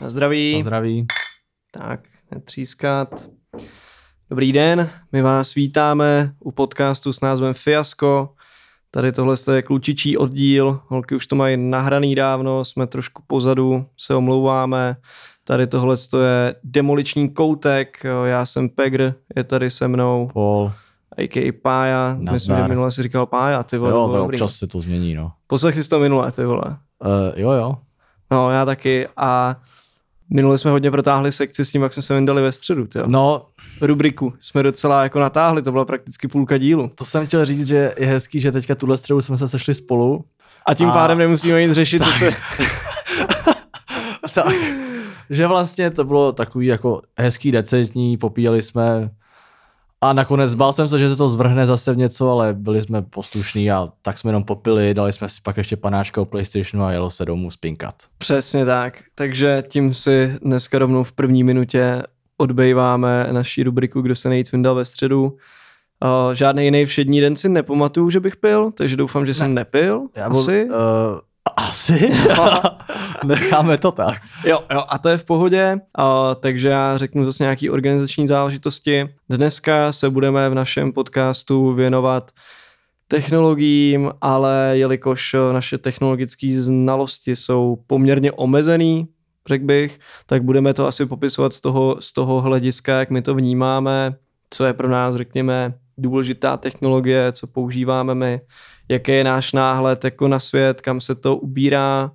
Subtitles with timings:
[0.00, 0.56] Na zdraví.
[0.56, 1.06] Na zdraví.
[1.70, 2.00] Tak,
[2.30, 3.28] netřískat.
[4.30, 8.34] Dobrý den, my vás vítáme u podcastu s názvem Fiasko.
[8.90, 14.14] Tady tohle je klučičí oddíl, holky už to mají nahraný dávno, jsme trošku pozadu, se
[14.14, 14.96] omlouváme.
[15.44, 20.30] Tady tohle je demoliční koutek, já jsem Pegr, je tady se mnou.
[20.32, 20.72] Paul.
[21.18, 21.52] A.k.a.
[21.62, 22.32] Pája, Nazdar.
[22.32, 23.92] myslím, že minule si říkal Pája, ty vole.
[23.92, 25.32] Jo, to občas se to změní, no.
[25.46, 26.64] Poslech jsi to minule, ty vole.
[26.66, 27.76] Uh, jo, jo.
[28.30, 29.56] No, já taky a
[30.30, 33.04] minule jsme hodně protáhli sekci s tím, jak jsme se vydali ve středu, tyjo.
[33.06, 33.46] No,
[33.80, 36.90] Rubriku jsme docela jako natáhli, to byla prakticky půlka dílu.
[36.94, 40.24] to jsem chtěl říct, že je hezký, že teďka tuhle středu jsme se sešli spolu.
[40.66, 42.30] A tím A- pádem nemusíme nic řešit, co se...
[44.34, 44.54] tak.
[45.30, 49.10] Že vlastně to bylo takový jako hezký, decentní, popíjeli jsme
[50.00, 53.02] a nakonec bál jsem se, že se to zvrhne zase v něco, ale byli jsme
[53.02, 56.92] poslušní a tak jsme jenom popili, dali jsme si pak ještě panáčka o Playstationu a
[56.92, 57.94] jelo se domů spinkat.
[58.18, 59.02] Přesně tak.
[59.14, 62.02] Takže tím si dneska rovnou v první minutě
[62.36, 65.24] odbejváme naší rubriku Kdo se nejvíc vyndal ve středu.
[65.24, 70.06] Uh, žádný jiný všední den si nepamatuju, že bych pil, takže doufám, že jsem nepil.
[70.24, 70.64] asi.
[70.64, 70.72] Uh,
[71.56, 72.12] asi?
[73.24, 74.22] Necháme to tak.
[74.44, 79.08] Jo, jo, a to je v pohodě, a, takže já řeknu zase nějaký organizační záležitosti.
[79.28, 82.30] Dneska se budeme v našem podcastu věnovat
[83.08, 89.08] technologiím, ale jelikož naše technologické znalosti jsou poměrně omezený,
[89.48, 93.34] řekl bych, tak budeme to asi popisovat z toho, z toho hlediska, jak my to
[93.34, 94.14] vnímáme,
[94.50, 98.40] co je pro nás, řekněme, důležitá technologie, co používáme my,
[98.88, 102.10] jaký je náš náhled jako na svět, kam se to ubírá,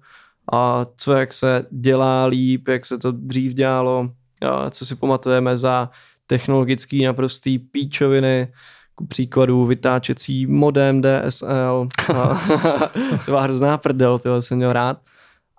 [0.53, 4.09] a co jak se dělá líp, jak se to dřív dělalo,
[4.41, 5.89] a co si pamatujeme za
[6.27, 8.47] technologický naprostý píčoviny,
[8.95, 12.41] ku příkladu vytáčecí modem DSL, a,
[13.25, 15.01] to byla hrozná prdel, tyhle jsem měl rád.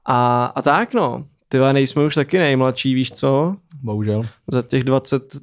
[0.06, 3.56] A, a tak no, tyhle nejsme už taky nejmladší, víš co?
[3.82, 4.22] Bohužel.
[4.52, 5.36] Za těch 20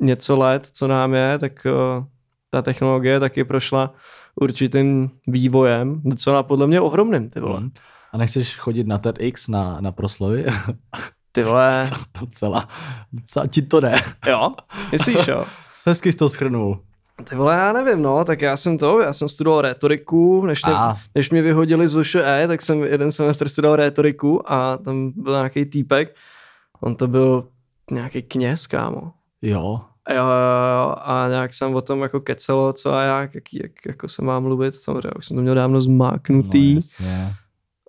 [0.00, 2.04] něco let, co nám je, tak uh,
[2.50, 3.94] ta technologie taky prošla
[4.40, 7.60] určitým vývojem, docela podle mě ohromným, ty vole.
[7.60, 7.70] Mhm.
[8.12, 10.46] A nechceš chodit na TEDx na, na proslovy?
[11.32, 11.86] Ty vole,
[12.20, 12.68] docela,
[13.12, 13.94] docela ti to jde.
[14.26, 14.54] jo,
[14.92, 15.44] myslíš jo?
[15.86, 16.80] Hezky jsi to schrnul.
[17.28, 20.96] Ty vole, já nevím, no, tak já jsem to, já jsem studoval retoriku, než A.
[21.14, 25.64] než mě vyhodili z VŠE, tak jsem jeden semestr studoval retoriku a tam byl nějaký
[25.64, 26.16] týpek,
[26.80, 27.48] on to byl
[27.90, 29.12] nějaký kněz, kámo.
[29.42, 29.80] Jo.
[30.14, 33.72] Jo, jo, jo, a nějak jsem o tom jako kecelo, co a jak, jak, jak
[33.86, 36.74] jako se má mluvit, samozřejmě, už jsem to měl dávno zmáknutý.
[36.74, 37.32] No, jasně.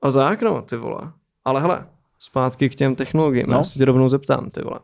[0.02, 1.12] A zák, no, ty vole.
[1.46, 1.86] Ale hele,
[2.20, 3.46] zpátky k těm technologiím.
[3.48, 3.58] No.
[3.58, 4.80] Já se tě rovnou zeptám, ty vole.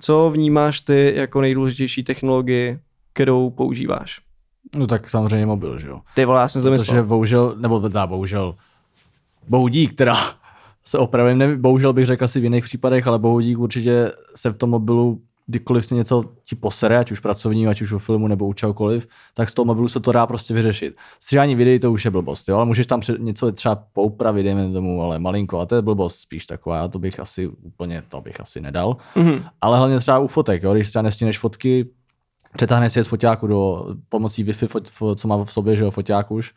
[0.00, 2.78] Co vnímáš ty jako nejdůležitější technologii,
[3.12, 4.20] kterou používáš?
[4.76, 6.00] no tak samozřejmě mobil, že jo.
[6.14, 8.54] Ty vole, já jsem to Protože bohužel, nebo teda bohužel,
[9.48, 10.16] bohudík teda
[10.84, 14.56] se opravím, nevím, bohužel bych řekl asi v jiných případech, ale bohudík určitě se v
[14.56, 18.46] tom mobilu kdykoliv si něco ti posere, ať už pracovní, ať už o filmu nebo
[18.46, 20.96] u čehokoliv, tak z toho mobilu se to dá prostě vyřešit.
[21.20, 22.56] Stříhání videí to už je blbost, jo?
[22.56, 26.46] ale můžeš tam něco třeba poupravit, dejme tomu, ale malinko, a to je blbost spíš
[26.46, 28.96] taková, já to bych asi úplně, to bych asi nedal.
[29.16, 29.44] Mhm.
[29.60, 30.74] Ale hlavně třeba u fotek, jo?
[30.74, 31.88] když třeba nestíneš fotky,
[32.56, 35.90] přetáhneš si je z foťáku do pomocí Wi-Fi, fot, co má v sobě, že jo,
[35.90, 36.54] foťák už,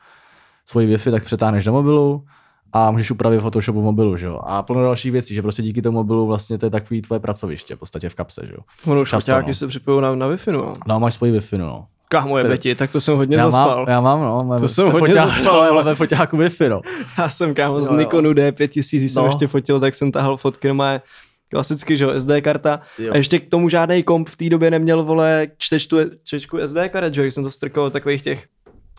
[0.66, 2.26] svoji Wi-Fi, tak přetáhneš do mobilu
[2.74, 4.40] a můžeš upravit Photoshop v mobilu, že jo.
[4.46, 7.76] A plno dalších věcí, že prostě díky tomu mobilu vlastně to je takový tvoje pracoviště
[7.76, 8.60] v podstatě v kapse, že jo.
[8.92, 9.54] Ono už Často, no.
[9.54, 10.74] se připojují na, na Wi-Fi, no.
[10.88, 11.86] No máš svoji Wi-Fi, no.
[12.10, 13.78] Kámo je Který- Beti, tak to jsem hodně Já zaspal.
[13.78, 14.44] mám, já mám, no.
[14.48, 16.82] Mám To jsem hodně foťáku, zaspal, ale ve foťáku Wi-Fi, no.
[17.18, 17.90] Já jsem kámo z.
[17.90, 19.30] Nikonu D5000, když jsem No.
[19.30, 21.02] ještě fotil, tak jsem tahal fotky na
[21.50, 22.80] klasicky, že jo, SD karta.
[23.00, 23.14] Jo.
[23.14, 27.14] A ještě k tomu žádný komp v té době neměl, vole, čtečku, čtečku SD karet,
[27.14, 28.46] že jo, jsem to strkal takových těch,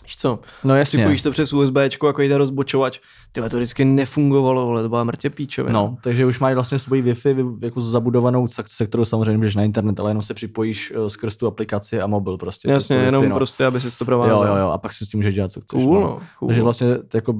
[0.06, 0.98] víš co, No jasně.
[0.98, 2.98] připojíš to přes USBčko, jako ten rozbočovač.
[3.32, 5.80] Ty to vždycky nefungovalo, vole, to byla mrtě píčovina.
[5.80, 10.00] No, takže už mají vlastně svoji Wi-Fi jako zabudovanou, se kterou samozřejmě můžeš na internet,
[10.00, 12.70] ale jenom se připojíš eh, skrz tu aplikaci a mobil prostě.
[12.70, 13.36] Jasně, to, to jenom Wi-Fi, no.
[13.36, 14.46] prostě, aby si to Jo, provázal.
[14.46, 15.82] jo, jo, a pak si s tím můžeš dělat, co chceš.
[15.82, 16.48] Cool, no, cool.
[16.48, 17.34] Takže vlastně jako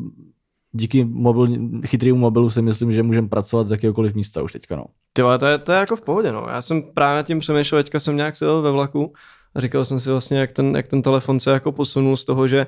[0.72, 1.48] díky mobil,
[1.86, 4.84] chytrému mobilu si myslím, že můžeme pracovat z jakéhokoliv místa už teďka, no.
[5.12, 6.46] Ty vole, to je, to je jako v pohodě, no.
[6.48, 9.12] Já jsem právě tím přemýšlel, teďka jsem nějak sedl ve vlaku
[9.56, 12.48] a říkal jsem si vlastně, jak ten, jak ten telefon se jako posunul z toho,
[12.48, 12.66] že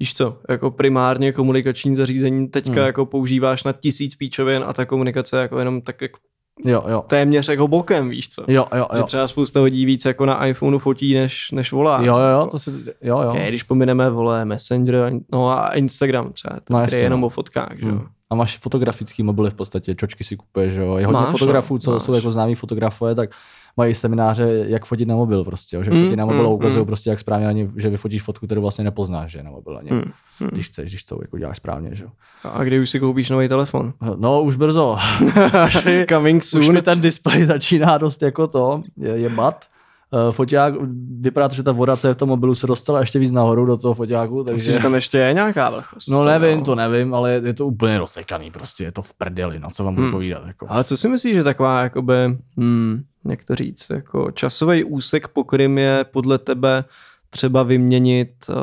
[0.00, 2.86] víš co, jako primárně komunikační zařízení teďka Hmm.
[2.86, 6.18] jako používáš na tisíc píčovin a ta komunikace jako jenom tak jako
[6.64, 7.04] Jo, jo.
[7.06, 8.44] téměř jako bokem, víš co.
[8.48, 9.04] Jo, jo, Že jo.
[9.06, 12.02] třeba spousta lidí víc jako na iPhoneu fotí, než, než volá.
[12.02, 12.70] Jo, jo, jo, to si,
[13.02, 13.30] jo, jo.
[13.30, 17.26] Okay, když pomineme, vole, Messenger, no a Instagram třeba, No, no, který je jenom no.
[17.26, 18.00] o fotkách, že jo.
[18.30, 20.96] A máš fotografický mobily v podstatě, čočky si kupuješ, jo.
[20.96, 22.02] Je hodně Máš, fotografů, co máš.
[22.02, 23.30] jsou jako známí fotografové, tak
[23.76, 25.82] mají semináře, jak fotit na mobil prostě, jo.
[25.82, 26.86] že Mm, fotí na mobil mm, ukazují mm.
[26.86, 29.90] prostě, jak správně ani, že vyfotíš fotku, kterou vlastně nepoznáš, že je na mobil ani.
[29.90, 30.02] Hmm.
[30.38, 30.50] hmm.
[30.52, 32.10] když chceš, když to jako děláš správně, že jo.
[32.44, 33.92] A kdy už si koupíš nový telefon?
[34.16, 34.96] No, už brzo.
[35.66, 36.64] už mi, Coming soon.
[36.64, 39.66] Už mi ten displej začíná dost jako to, je, je mat.
[40.12, 40.74] Uh, foťák,
[41.20, 43.66] vypadá to, že ta voda, co je v tom mobilu, se dostala ještě víc nahoru
[43.66, 44.44] do toho foťáku.
[44.44, 44.54] Takže...
[44.54, 46.08] Myslím, že tam ještě je nějaká vlhkost.
[46.08, 46.64] No nevím, no.
[46.64, 49.94] to nevím, ale je to úplně rozsekaný prostě, je to v prdeli, no co vám
[49.94, 50.12] budu hmm.
[50.12, 50.46] povídat.
[50.46, 50.66] Jako.
[50.68, 55.44] Ale co si myslíš, že taková, jakoby, hmm, jak to říct, jako časový úsek, po
[55.44, 56.84] kterým je podle tebe
[57.30, 58.56] třeba vyměnit uh,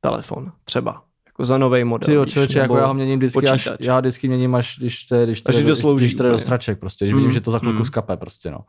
[0.00, 2.06] telefon, třeba jako za nový model.
[2.06, 5.14] Ty jo, člověče, jako já ho měním vždycky, až, já vždycky měním až, když to
[5.14, 7.84] je, když to, je, do straček, prostě, když mm, vidím, že to za chvilku mm.
[7.84, 8.60] skape, prostě, no.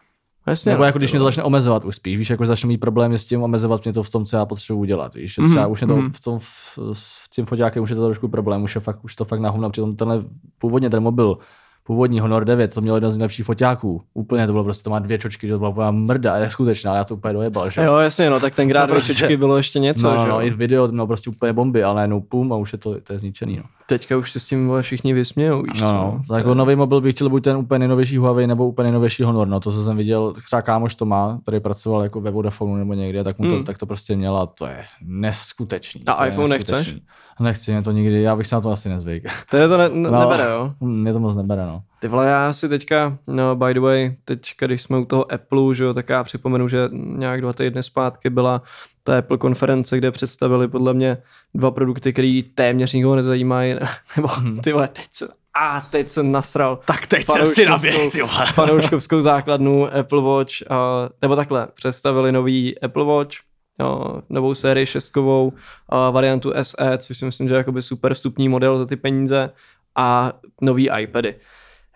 [0.47, 3.17] Jasně, Nebo jako když mě to začne omezovat už spíš, víš, jako začne mít problémy
[3.17, 5.81] s tím omezovat mě to v tom, co já potřebuji udělat, víš, mm, třeba už
[5.81, 6.11] je to mm.
[6.11, 9.15] v tom, v, v tím foťákem už je to trošku problém, už je fakt, už
[9.15, 10.23] to fakt nahumno, přitom tenhle
[10.57, 11.37] původně ten mobil
[11.83, 14.01] původní Honor 9, to měl jeden z nejlepších foťáků.
[14.13, 16.95] Úplně to bylo prostě, to má dvě čočky, že to byla úplná mrda, je skutečná,
[16.95, 17.69] já to úplně dojebal.
[17.69, 17.81] Že?
[17.81, 20.49] Jo, jasně, no, tak tenkrát dvě prostě, čočky bylo ještě něco, no, že no, i
[20.49, 23.19] video to mělo prostě úplně bomby, ale najednou pum a už je to, to je
[23.19, 23.57] zničený.
[23.57, 23.63] No.
[23.85, 25.93] Teďka už to s tím všichni vysmějou, víš no, co?
[25.93, 29.23] No, tak jako nový mobil bych chtěl buď ten úplně nejnovější Huawei nebo úplně nejnovější
[29.23, 32.79] Honor, no to, co jsem viděl, třeba kámoš to má, který pracoval jako ve Vodafone
[32.79, 33.63] nebo někde, tak mu to, mm.
[33.63, 36.03] tak to prostě měl a to je neskutečný.
[36.07, 36.95] A iPhone nechceš?
[37.39, 39.27] Nechci mě to nikdy, já bych se na to asi nezvyk.
[39.49, 40.73] To je to ne, ne, no, nebere, jo?
[40.87, 41.81] Mě to moc nebere, no.
[42.03, 45.75] Ty vole, já si teďka, no by the way, teď, když jsme u toho Apple,
[45.75, 48.61] že jo, tak já připomenu, že nějak dva týdny zpátky byla
[49.03, 51.17] ta Apple konference, kde představili podle mě
[51.53, 53.75] dva produkty, které téměř nikoho nezajímají,
[54.15, 54.57] nebo hmm.
[54.57, 56.79] ty vole, teď se, a teď jsem nasral.
[56.85, 58.45] Tak teď jsem si naběh, ty vole.
[58.53, 63.35] Fanouškovskou základnu Apple Watch, a, nebo takhle, představili nový Apple Watch,
[63.79, 65.53] jo, novou sérii šestkovou,
[65.89, 69.49] a variantu SE, což si myslím, že je jakoby super vstupní model za ty peníze
[69.95, 71.35] a nový iPady.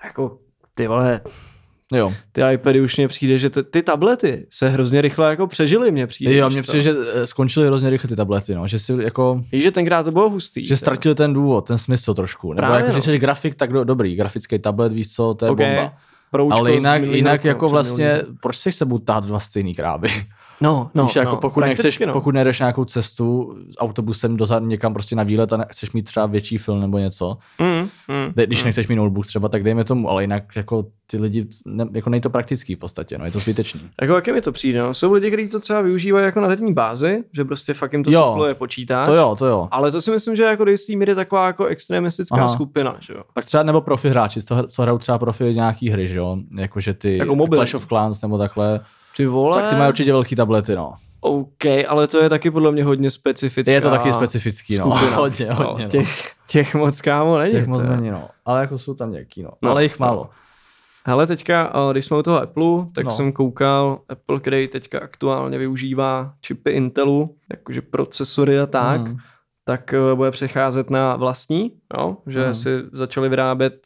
[0.04, 0.38] Jako,
[0.74, 1.22] ty vole,
[1.94, 2.14] Jo.
[2.32, 6.08] Ty iPady už mě přijde, že t- ty tablety se hrozně rychle jako přežily, mě
[6.08, 6.36] přijde.
[6.36, 9.42] Jo, mně přijde, že eh, skončily hrozně rychle ty tablety, no, že si jako...
[9.52, 10.66] Víš, že tenkrát to bylo hustý.
[10.66, 12.54] Že ztratili ten důvod, ten smysl trošku.
[12.54, 12.94] Nebo Právě, jako, no.
[12.94, 15.76] že jsi grafik, tak do, dobrý, grafický tablet, víš co, to je okay.
[15.76, 15.94] bomba.
[16.32, 20.10] Proučko Ale jinak, jinak jako vlastně, proč si se budu tát dva stejný kráby?
[20.62, 22.14] No, no, Víš, jako no, pokud, nechceš, no.
[22.14, 26.58] pokud nejdeš nějakou cestu autobusem dozad někam prostě na výlet a chceš mít třeba větší
[26.58, 28.66] film nebo něco, mm, mm, když mm.
[28.66, 32.30] nechceš mít notebook třeba, tak dejme tomu, ale jinak jako ty lidi, ne, jako nejto
[32.30, 33.82] praktický v podstatě, no, je to zbytečný.
[34.02, 34.94] Jako jaké mi to přijde, no?
[34.94, 38.12] Jsou lidi, kteří to třeba využívají jako na denní bázi, že prostě fakt jim to
[38.12, 39.06] jo, supluje počítač.
[39.06, 39.68] To jo, to jo.
[39.72, 42.48] Ale to si myslím, že jako do jistý míry taková jako extremistická Aha.
[42.48, 43.24] skupina, že jo.
[43.34, 46.94] Tak třeba nebo profi hráči, co, co hrajou třeba profi nějaký hry, že jo, jakože
[46.94, 47.58] ty jako mobil.
[47.58, 48.80] Clash of Clans nebo takhle.
[49.18, 49.62] Ty vole.
[49.62, 50.94] Tak ty mají určitě velký tablety, no.
[51.20, 54.86] OK, ale to je taky podle mě hodně specifická Je to taky specifický, no.
[54.86, 55.16] Skupina.
[55.16, 55.90] hodně, hodně, no.
[55.90, 57.52] Těch, těch moc kámo není.
[57.52, 58.30] Těch moc není, no.
[58.46, 59.50] Ale jako jsou tam nějaký, no.
[59.62, 60.24] no ale jich málo.
[60.24, 60.30] No.
[61.06, 63.12] Hele, teďka, když jsme u toho Apple, tak no.
[63.12, 69.18] jsem koukal, Apple, který teďka aktuálně využívá čipy Intelu, jakože procesory a tak, mm.
[69.66, 72.18] tak eh, bude přecházet na vlastní, jo?
[72.28, 72.54] že mm.
[72.54, 73.80] si začali vyrábět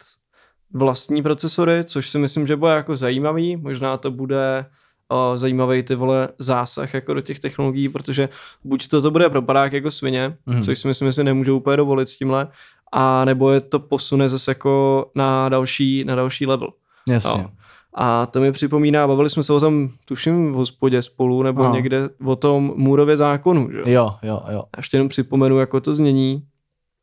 [0.73, 4.65] vlastní procesory, což si myslím, že bude jako zajímavý, možná to bude
[5.11, 8.29] uh, zajímavý ty vole zásah jako do těch technologií, protože
[8.63, 10.61] buď to, to bude propadák jako svině, mm.
[10.61, 12.47] což si myslím, že si nemůžou úplně dovolit s tímhle,
[12.91, 16.69] a nebo je to posune zase jako na další, na další level.
[17.07, 17.41] Jasně.
[17.41, 17.51] No.
[17.93, 21.73] A to mi připomíná, bavili jsme se o tom, tuším, v hospodě spolu, nebo no.
[21.73, 23.91] někde o tom Můrově zákonu, že?
[23.91, 24.63] Jo, jo, jo.
[24.73, 26.43] A ještě jenom připomenu, jako to znění.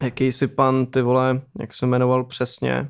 [0.03, 2.89] Jakýsi pan, ty vole, jak se jmenoval přesně,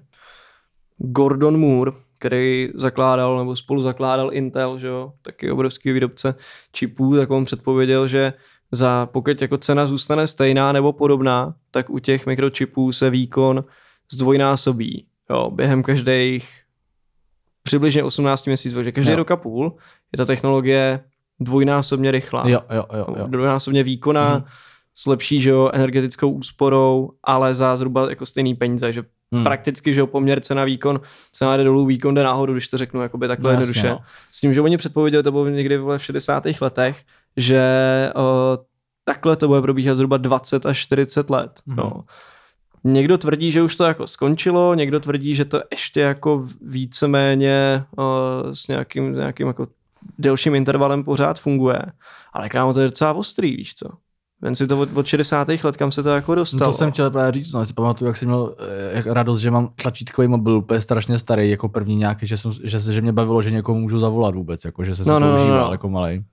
[0.98, 6.34] Gordon Moore, který zakládal nebo spolu zakládal Intel, že jo, taky obrovský výrobce
[6.72, 8.32] čipů, tak on předpověděl, že
[8.72, 13.62] za pokud jako cena zůstane stejná nebo podobná, tak u těch mikročipů se výkon
[14.12, 16.48] zdvojnásobí jo, během každých
[17.62, 19.16] přibližně 18 měsíců, takže každý jo.
[19.16, 19.76] rok a půl
[20.12, 21.04] je ta technologie
[21.40, 22.48] dvojnásobně rychlá.
[22.48, 23.26] Jo, jo, jo, jo.
[23.26, 24.44] Dvojnásobně výkonná, hmm.
[24.94, 29.44] s lepší že jo, energetickou úsporou, ale za zhruba jako stejný peníze, že hmm.
[29.44, 31.00] prakticky, že jo, poměr cena výkon,
[31.32, 33.88] cena jde dolů, výkon jde nahoru, když to řeknu jakoby takhle no, jednoduše.
[33.88, 33.98] No.
[34.30, 36.44] S tím, že oni předpověděli, to bylo někdy v 60.
[36.60, 37.02] letech,
[37.36, 37.62] že
[38.14, 38.58] o,
[39.04, 41.60] takhle to bude probíhat zhruba 20 až 40 let.
[41.66, 41.76] Hmm.
[41.76, 41.92] No.
[42.84, 48.04] Někdo tvrdí, že už to jako skončilo, někdo tvrdí, že to ještě jako víceméně uh,
[48.52, 49.68] s nějakým, nějakým jako
[50.18, 51.82] delším intervalem pořád funguje.
[52.32, 53.88] Ale kámo, to je docela ostrý, víš co?
[54.42, 55.48] Ven si to od, od 60.
[55.48, 56.66] let, kam se to jako dostalo.
[56.68, 59.40] No to jsem chtěl právě říct, no, si pamatuju, jak jsem měl eh, jak radost,
[59.40, 63.12] že mám tlačítkový mobil úplně strašně starý, jako první nějaký, že, jsem, že, že mě
[63.12, 65.72] bavilo, že někomu můžu zavolat vůbec, jako, že se no, no, to no, užíval no.
[65.72, 66.24] jako malý.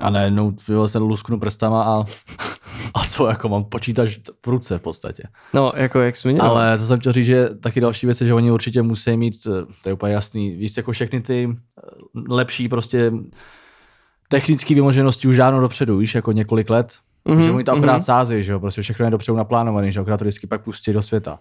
[0.00, 0.54] A najednou
[0.86, 2.04] se lusknu prstama a,
[2.94, 5.22] a co, jako mám počítač v ruce v podstatě.
[5.54, 6.44] No, jako jak jsi měl.
[6.44, 9.34] Ale to jsem chtěl říct, že taky další věc je, že oni určitě musí mít,
[9.46, 11.82] eh, to je úplně jasný, víš, jako všechny ty eh,
[12.28, 13.12] lepší prostě
[14.28, 17.92] technické vymoženosti už dávno dopředu, víš, jako několik let, Mm-hmm, Mhm, že oni to akorát
[17.96, 18.02] mhm.
[18.02, 21.02] sází, že jo, prostě všechno je dopředu naplánovaný, že akorát to vždycky pak pustí do
[21.02, 21.38] světa.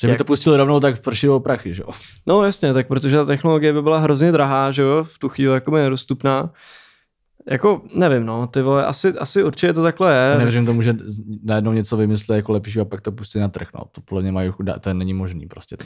[0.00, 1.88] Že by Jak- to pustili rovnou, tak pršilo prachy, že jo.
[2.26, 5.54] No jasně, tak protože ta technologie by byla hrozně drahá, že jo, v tu chvíli
[5.54, 6.50] jako nedostupná.
[7.50, 10.30] Jako, nevím, no, ty vole, asi, asi určitě to takhle je.
[10.32, 10.94] Já nevěřím tomu, že
[11.44, 13.80] najednou něco vymyslí jako lepší a pak to pustí na trh, no.
[13.92, 15.76] To podle mě mají chudá, to není možný prostě.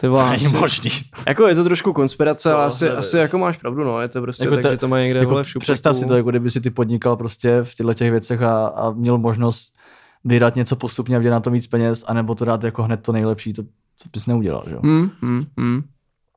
[0.00, 0.90] Ty vole, To není asi, možný.
[1.28, 2.56] jako je to trošku konspirace, Co?
[2.56, 2.98] ale asi, Nevím.
[2.98, 5.18] asi jako máš pravdu, no, je to prostě Jako tak, to- že to mají někde,
[5.20, 5.64] Jako vole, v t- šuplíku.
[5.64, 8.90] představ si to, jako kdyby si ty podnikal prostě v těchto těch věcech a, a
[8.90, 9.74] měl možnost
[10.24, 13.12] vydat něco postupně a vydělat na to víc peněz, anebo to dát jako hned to
[13.12, 13.62] nejlepší, to
[13.96, 14.80] co bys neudělal, že jo?
[14.82, 15.82] Hmm, hmm, hmm.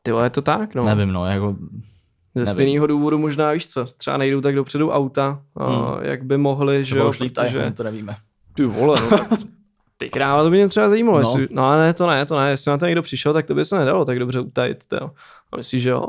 [0.04, 0.84] Ty vole, je to tak, no.
[0.86, 1.56] Nevím, no, jako,
[2.36, 2.54] Ze nevím.
[2.54, 5.68] stejného důvodu možná, víš co, třeba nejdou tak dopředu auta, Hmm.
[5.76, 7.72] a jak by mohli, že jo, už protože...
[7.72, 8.16] to nevíme.
[8.56, 9.28] Ty vole, no tak...
[9.98, 11.22] Ty kráva, to by mě třeba zajímalo, No.
[11.22, 13.56] Jestli, no ale ne, to ne, to ne, jestli na to někdo přišel, tak to
[13.56, 14.98] by se nedalo tak dobře utajit, to.
[15.52, 16.06] A myslíš, že jo?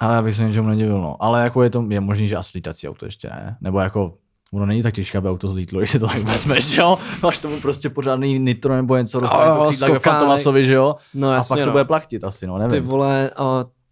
[0.00, 1.16] Ale já bych se ničemu nedivil, no.
[1.20, 3.56] Ale jako je to, je možný, že asi lítací auto ještě ne.
[3.60, 4.14] Nebo jako,
[4.52, 6.98] ono není tak těžké, aby auto zlítlo, když si to tak vezmeš, že jo?
[7.22, 9.98] Máš tomu prostě pořádný nitro nebo něco, dostane Jo, to křídla.
[9.98, 10.94] Fantomasovi, že jo?
[11.14, 11.72] No A jasně, pak to no.
[11.72, 12.82] bude platit asi, no, Ty nevím.
[12.88, 13.46] vole, uh,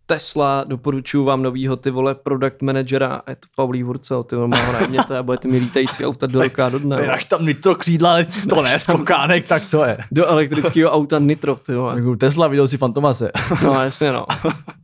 [0.06, 4.62] Tesla, doporučuju vám novýho, ty vole, product managera, je to Pavlí Vurcel, ty vole, má
[4.66, 7.00] ho najměte a budete mi lítající auta do roka do dne.
[7.00, 8.16] Vydáš tam nitro křídla,
[8.48, 9.98] to ne, skokánek, tak co je?
[10.12, 11.96] Do elektrického auta Nitro, ty vole.
[11.96, 13.30] Jako Tesla, viděl si Fantomase.
[13.64, 14.26] No jasně no,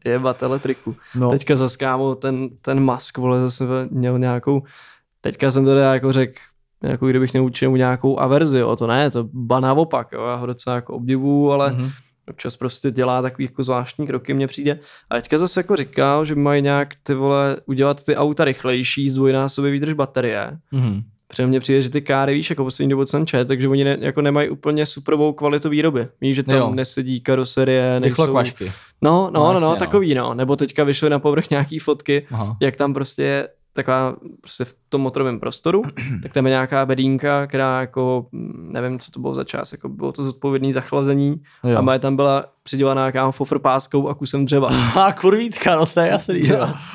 [0.05, 0.97] jebat elektriku.
[1.15, 1.31] No.
[1.31, 4.63] Teďka zas kámo, ten, ten Musk, vole, zase měl nějakou,
[5.21, 6.35] teďka jsem to teda jako řekl,
[6.83, 10.47] jako kdybych neučil mu nějakou averzi, jo, to ne, to ba naopak, jo, já ho
[10.47, 11.91] docela jako obdivu, ale Mhm.
[12.31, 14.79] Občas prostě dělá takový jako zvláštní kroky, mně přijde.
[15.11, 19.71] A teďka zase jako říkal, že mají nějak ty vole udělat ty auta rychlejší, zdvojnásobě
[19.73, 20.59] výdrž baterie.
[20.73, 21.03] Mhm.
[21.31, 23.97] Protože mně přijde, že ty káry, víš, jako poslední dobu jsem čet, takže oni ne,
[24.01, 26.07] jako nemají úplně superovou kvalitu výroby.
[26.21, 26.71] Víš, že tam Jo.
[26.75, 28.05] nesedí karoserie, nejsou...
[28.05, 28.73] Rychlokvašky.
[29.03, 29.77] No, no, No, no, no, no.
[29.77, 30.35] takový, no.
[30.35, 32.57] Nebo teďka vyšly na povrch nějaký fotky, Aha.
[32.63, 35.83] jak tam prostě taková, prostě v tom motorovém prostoru,
[36.23, 39.89] tak tam je nějaká bedínka, která jako, mm, nevím, co to bylo za čas, jako
[39.89, 41.79] bylo to zodpovědný za chlazení Jo.
[41.79, 44.69] a moje tam byla přidělaná kámo fofrpáskou a kusem dřeva.
[45.07, 46.41] A kurvítka, no to je jasný.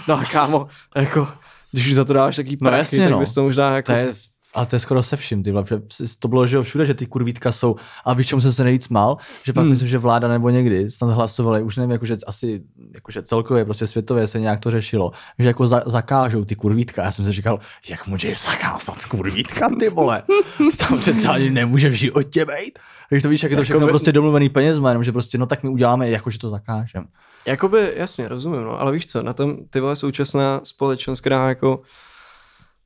[0.08, 1.28] No a kámo, jako,
[1.72, 3.20] když už za to dáš taký No prachy, jasně, tak no.
[3.20, 3.92] bys to možná jako...
[3.92, 4.14] To je,
[4.56, 5.80] ale to je skoro se vším, ty vole, protože
[6.20, 9.18] to bylo, že všude, že ty kurvítka jsou, a víš, čemu jsem se nejvíc mal,
[9.46, 9.72] že pak Hmm.
[9.72, 12.62] myslím, že vláda nebo někdy snad hlasovali, už nevím, jakože asi,
[12.94, 17.04] jakože celkově, prostě světově se nějak to řešilo, že jako za, zakážou ty kurvítka.
[17.04, 20.24] Já jsem si říkal, jak může zakázat kurvítka, ty vole,
[20.58, 22.80] to tam přece ani nemůže v životě být.
[23.10, 25.46] Takže to víš, jak je to všechno Jakoby- prostě domluvený penězma, jenom že prostě, no
[25.46, 27.06] tak my uděláme, jakože to zakážeme.
[27.46, 31.82] Jakoby, jasně, rozumím, no, ale víš co, na tom ty vole současná společnost, která jako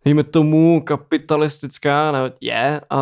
[0.07, 2.99] dejme tomu kapitalistická no, je a,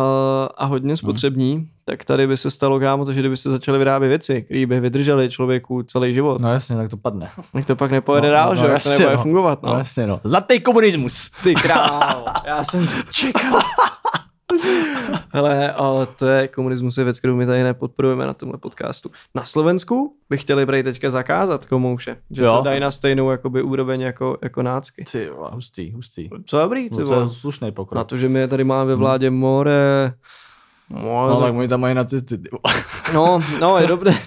[0.56, 4.08] a hodně spotřební, tak tady by se stalo kámo to, že kdyby se začaly vyrábět
[4.08, 6.48] věci, které by vydržely člověku celý život, no.
[6.48, 7.30] No jasně, tak to padne.
[7.52, 9.22] tak to pak nepojede No, dál, no, že jo, jak to jasně, nebude no.
[9.22, 9.72] fungovat, no.
[9.72, 10.20] No jasně, no.
[10.24, 11.30] Zlatý komunismus.
[11.42, 13.60] Ty král, já jsem to čekal.
[15.32, 19.10] Hele, a to je komunismus je věc, kterou my tady nepodporujeme na tomhle podcastu.
[19.34, 22.56] Na Slovensku by chtěli prej teďka zakázat komouše, že Jo.
[22.56, 25.04] to dají na stejnou jakoby úroveň jako, jako nácky.
[25.12, 26.28] Ty hustý, hustý.
[26.46, 27.28] Co dobrý, ty No, to je vole.
[27.32, 27.96] slušný pokrok.
[27.96, 30.12] Na to, že my tady máme ve vládě more,
[30.88, 32.38] more No, tak oni tam mají nacisty.
[33.14, 34.14] no, no, je dobré.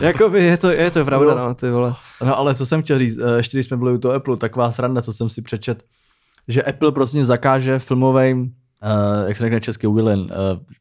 [0.00, 1.38] Jakoby je to, je to pravda, Jo.
[1.38, 1.94] no, ty vole.
[2.24, 4.72] No ale co jsem chtěl říct, eh, ještě když jsme byli u toho Apple, taková
[4.72, 5.82] sranda, co jsem si přečet,
[6.48, 10.26] že Apple prostě zakáže filmovým, uh, jak se řekne český Willen, uh,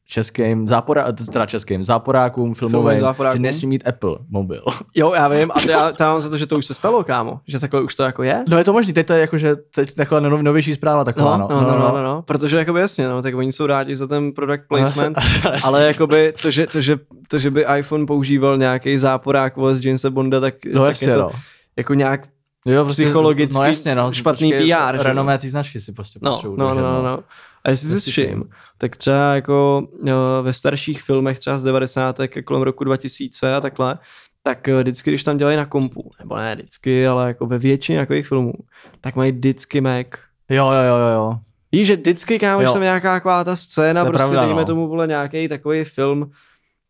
[0.06, 3.38] českým, zápora, teda českým, záporákům filmovým, záporákům.
[3.38, 4.64] že nesmí mít Apple mobil.
[4.96, 7.40] Jo, já vím, a to já mám za to, že to už se stalo, kámo.
[7.48, 8.44] Že takhle už to jako je.
[8.48, 11.48] No je to možný, teď to je jakože teď taková nov, novější zpráva taková, No,
[11.52, 14.32] no, no, no, no, no, protože jakoby jasně, no, tak oni jsou rádi za ten
[14.32, 15.18] product placement,
[15.64, 20.10] ale jakoby to, že, to, že, to, že by iPhone používal nějaký záporák z Jamesa
[20.10, 21.30] Bonda, tak, No tak jasně, je to no.
[21.78, 22.28] jako nějak,
[22.68, 25.04] Jo, psychologicky no, jasně, no, špatný počkej, PR, že?
[25.04, 27.24] Renomé té značky si prostě no, no, no, držet, no, no.
[27.64, 28.44] A jestli si všim,
[28.78, 32.20] tak třeba jako jo, ve starších filmech, třeba z 90.
[32.46, 33.98] kolem roku 2000 a takhle,
[34.44, 38.28] tak vždycky, když tam dělají na kompu, nebo ne vždycky, ale jako ve většině takových
[38.28, 38.54] filmů,
[39.02, 40.08] tak mají vždycky Mac.
[40.50, 41.34] Jo, jo, jo, jo, jo.
[41.72, 42.74] Víš, že vždycky, kámo, když Jo.
[42.74, 44.66] tam nějaká taková ta scéna, prostě pravda, dejme no.
[44.66, 46.32] tomu, vole, nějaký takový film,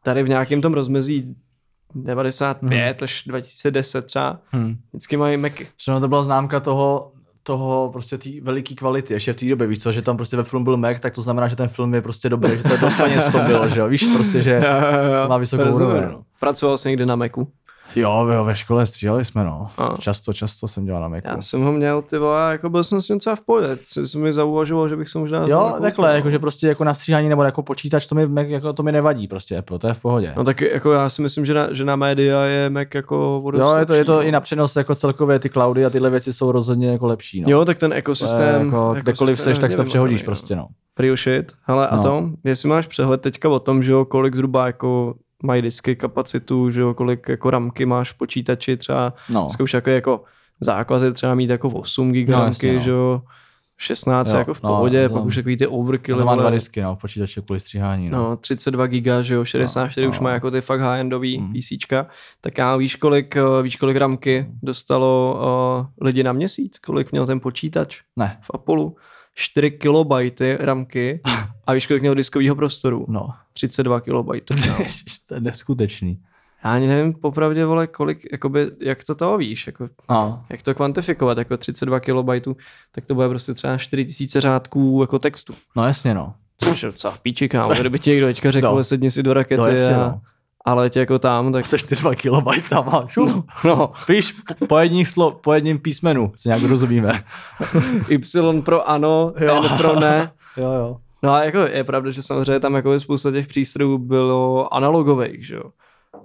[0.03, 1.35] tady v nějakém tom rozmezí
[1.95, 4.75] 95 až 2010 třeba, Hm.
[4.89, 5.67] vždycky mají Macy.
[5.85, 7.11] Že no to byla známka toho,
[7.43, 10.43] toho prostě té veliký kvality, ještě v té době, víš co, že tam prostě ve
[10.43, 12.77] filmu byl Mac, tak to znamená, že ten film je prostě dobrý, že to je
[12.79, 14.61] dost peněz v tom bylo, že jo, víš prostě, že
[15.21, 16.03] to má vysokou úroveň.
[16.11, 16.23] no.
[16.39, 17.47] Pracoval jsi někdy na Macu?
[17.97, 19.67] Jo, jo, ve škole stříleli jsme, no.
[19.77, 19.95] A.
[19.99, 21.27] Často, často jsem dělal na Macu.
[21.27, 23.77] Já jsem ho měl, ty vole, jako byl jsem s tím třeba v pohodě.
[23.83, 25.47] Jsem mi zauvažoval, že bych se možná...
[25.47, 26.31] Jo, takhle, jako, no.
[26.31, 29.27] že prostě jako na stříhání nebo jako počítač, to mi, Mac- jako, to mi nevadí
[29.27, 30.33] prostě Apple, to je v pohodě.
[30.37, 33.75] No tak jako já si myslím, že na, že na média je Mac jako jo,
[33.75, 34.35] je to, je to lepší, i no.
[34.35, 37.41] na přenos jako celkově ty cloudy a tyhle věci jsou rozhodně jako lepší.
[37.41, 37.47] No.
[37.49, 38.65] Jo, tak ten ekosystém...
[38.65, 40.25] jako, kdekoliv seš, tak to přehodíš no.
[40.25, 40.67] prostě, no.
[41.15, 41.51] Shit.
[41.63, 42.03] Hele, a No.
[42.03, 46.71] to, jestli máš přehled teďka o tom, že jo, kolik zhruba jako mají disky kapacitu,
[46.71, 50.23] že jo, kolik jako ramky máš v počítači třeba, No, dneska už jako, jako
[50.61, 52.81] základ je třeba mít jako 8 GB No, ramky, no.
[52.81, 53.21] že jo,
[53.79, 56.49] 16 Jo, jako v no, pohodě, to- pak už takový ty overkill, to má dva
[56.49, 58.17] disky, no, v počítači kvůli stříhání, no.
[58.17, 60.23] No, 32 giga, že jo, 64 No, už no.
[60.23, 61.53] má jako ty fakt high-endový Mm.
[61.53, 62.07] PCčka.
[62.41, 65.39] Tak já víš, kolik, eh, víš, kolik ramky dostalo
[65.79, 66.79] uh, lidi na měsíc?
[66.79, 68.93] Kolik měl ten počítač Ne, v Apollo?
[69.35, 71.21] 4 kilobajty ramky
[71.67, 73.05] a víš, kolik měl diskového prostoru?
[73.07, 73.29] no.
[73.53, 74.53] 32 kilobajtů.
[74.69, 74.77] No.
[75.27, 76.19] to je neskutečný.
[76.63, 80.75] Já ani nevím popravdě, vole, kolik, jakoby, jak to toho víš, jako, No, jak to
[80.75, 82.57] kvantifikovat, jako 32 kilobajtů,
[82.91, 85.53] tak to bude prostě třeba 4000 řádků jako textu.
[85.75, 86.33] no jasně, no.
[86.57, 88.83] Což je docela píči, kámo, kdyby ti někdo teďka řekl, No.
[88.83, 90.21] sedni si do rakety No jasně, a, no.
[90.65, 93.27] ale tě jako tam, tak Se 4 kilobajtama, šup.
[93.29, 93.43] No,
[93.75, 97.23] no, Píš po, po, jedním slo, po jedním písmenu, se nějak rozumíme.
[98.09, 99.63] Y pro ano, Jo.
[99.71, 100.31] N pro ne.
[100.57, 100.97] jo, jo.
[101.23, 105.55] No a jako je pravda, že samozřejmě tam jako spousta těch přístrojů bylo analogových, že
[105.55, 105.63] jo.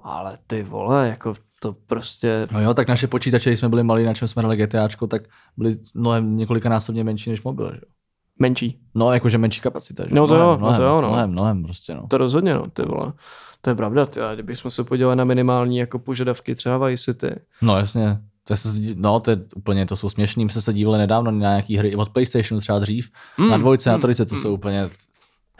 [0.02, 4.04] Ale ty vole, jako to prostě, No jo, tak naše počítače, když jsme byli malí,
[4.04, 5.22] na čem jsme hráli GTAčko, tak
[5.56, 7.92] byly mnohem několikanásobně menší než mobil, že jo.
[8.38, 8.80] menší.
[8.94, 11.08] No, jakože menší kapacita, že No to mnohem, jo, no mnohem, to jo, no.
[11.08, 12.06] Mnohem, mnohem, prostě, no.
[12.08, 13.12] To rozhodně, no, ty vole.
[13.60, 17.34] To je pravda, ty, kdybychom se podívali na minimální jako požadavky třeba Vice City.
[17.62, 18.18] No jasně.
[18.44, 20.44] To je, se, no, to je úplně, to jsou směšný.
[20.44, 23.10] My jsme se dívali nedávno na nějaký hry od PlayStationu třeba dřív.
[23.38, 24.88] Mm, na dvojce, mm, na trojce, to jsou úplně...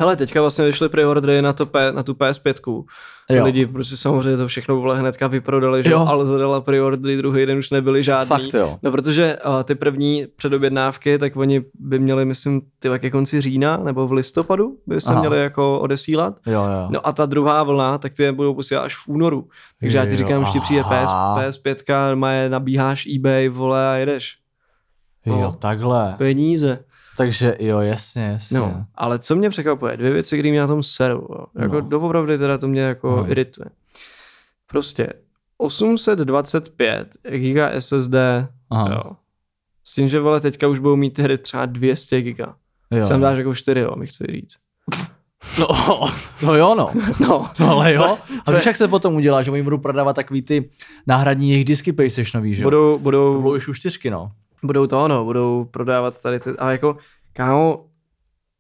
[0.03, 2.85] Hele, teďka vlastně vyšly preordery na, to P, na tu PS5.
[3.31, 3.45] Jo.
[3.45, 5.99] Lidi prostě samozřejmě to všechno vole hnedka vyprodali, že Jo.
[5.99, 8.29] jo, ale zadala preordery, druhý den už nebyly žádný.
[8.29, 8.79] Fakt jo.
[8.83, 13.77] No protože uh, ty první předobjednávky, tak oni by měli, myslím, ty ke konci října
[13.77, 15.21] nebo v listopadu by se Aha.
[15.21, 16.35] měli jako odesílat.
[16.47, 16.87] Jo, jo.
[16.91, 19.49] No a ta druhá vlna, tak ty je budou posílat až v únoru.
[19.81, 21.43] Takže já ti Jo, říkám, že ti přijde PS, aha.
[21.43, 24.37] PS5, má je, nabíháš eBay, vole a jedeš.
[25.27, 25.53] jo, no.
[25.53, 26.15] takhle.
[26.19, 26.79] Peníze.
[27.17, 28.59] Takže jo, jasně, jasně.
[28.59, 31.27] No, ale co mě překvapuje, dvě věci, které mě na tom seru.
[31.31, 31.45] Jo.
[31.63, 31.81] Jako No.
[31.81, 33.31] doopravdy teda to mě jako No.
[33.31, 33.67] irituje.
[34.67, 35.09] Prostě
[35.57, 38.15] 825 giga SSD,
[38.71, 38.89] Aha.
[38.93, 39.03] jo.
[39.85, 42.55] S tím, že vole teďka už budou mít hry třeba 200 giga.
[42.91, 43.07] jo.
[43.07, 44.57] Sem dáš jako 4, jo, mi chci říct.
[45.59, 45.69] No,
[46.47, 46.91] no jo, no.
[47.21, 47.99] No, No ale jo.
[47.99, 50.71] To- a víš, je- jak se potom udělá, že oni budou prodávat takový ty
[51.07, 52.67] náhradní jejich disky PlayStationový, že jo?
[52.67, 54.33] budou, To budou, budou už čtyřky, no.
[54.65, 56.97] Budou to, no, budou prodávat tady ty, ale jako,
[57.33, 57.85] kámo,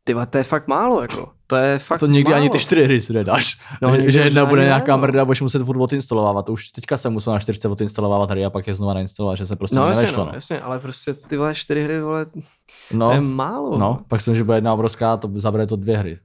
[0.05, 1.29] ty to je fakt málo, jako.
[1.47, 2.41] To je fakt To nikdy málo.
[2.41, 3.61] ani ty čtyři hry si nedáš.
[3.83, 4.99] No, No, že, že jedna bude nějaká no.
[5.03, 6.47] mrda a budeš muset furt odinstalovat.
[6.47, 9.47] To už teďka jsem musel na 4 odinstalovat hry a pak je znova nainstalovat, že
[9.47, 10.25] se prostě No jasně, nevešlo.
[10.25, 12.27] no, jasně, ale prostě ty vole čtyři hry, vole,
[12.93, 13.79] no, to je no, málo.
[13.79, 16.17] no, pak jsem, že bude jedna obrovská, to zabere to dvě hry.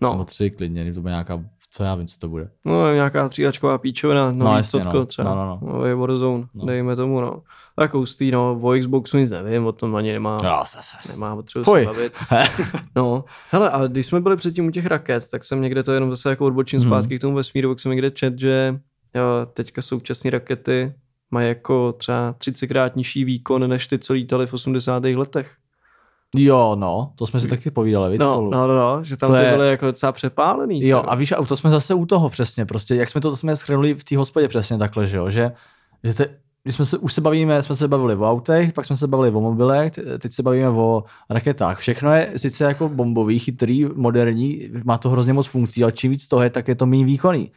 [0.00, 1.40] Nebo no, tři klidně, to bude nějaká,
[1.72, 2.50] co já vím, co to bude.
[2.64, 5.06] no nějaká třídačková píčovina, no, no jasně, no.
[5.06, 5.72] třeba, No, no, no.
[5.78, 6.48] no, je Warzone, No.
[6.54, 6.66] no.
[6.66, 7.42] dejme tomu, no.
[7.76, 10.78] Tak hustý, no, o Xboxu nic nevím, o tom ani nemá, Já se.
[11.08, 12.12] nemá potřebu se bavit.
[12.96, 16.10] No, hele, a když jsme byli předtím u těch raket, tak jsem někde to jenom
[16.10, 16.88] zase jako odbočím Mhm.
[16.88, 18.80] zpátky k tomu vesmíru, tak jsem někde čet, že
[19.14, 19.22] jo,
[19.54, 20.92] teďka současné rakety
[21.30, 25.04] mají jako třeba 30krát nižší výkon, než ty, co lítaly v 80.
[25.16, 25.52] letech.
[26.36, 28.50] Jo, no, to jsme si taky povídali, víc No, spolu.
[28.50, 30.86] no, no, no, že tam To ty je- byly jako docela přepálený.
[30.88, 33.36] Jo, a víš, a to jsme zase u toho přesně, prostě, jak jsme to, to
[33.36, 35.52] jsme schrnuli v té hospodě přesně takhle, že jo, že,
[36.04, 36.26] že te,
[36.62, 39.30] když jsme se, už se bavíme, jsme se bavili o autech, pak jsme se bavili
[39.30, 41.78] o mobilech, te- teď se bavíme o raketách.
[41.78, 46.28] Všechno je sice jako bombový, chytrý, moderní, má to hrozně moc funkcí, ale čím víc
[46.28, 47.50] toho je, tak je to méně výkonný.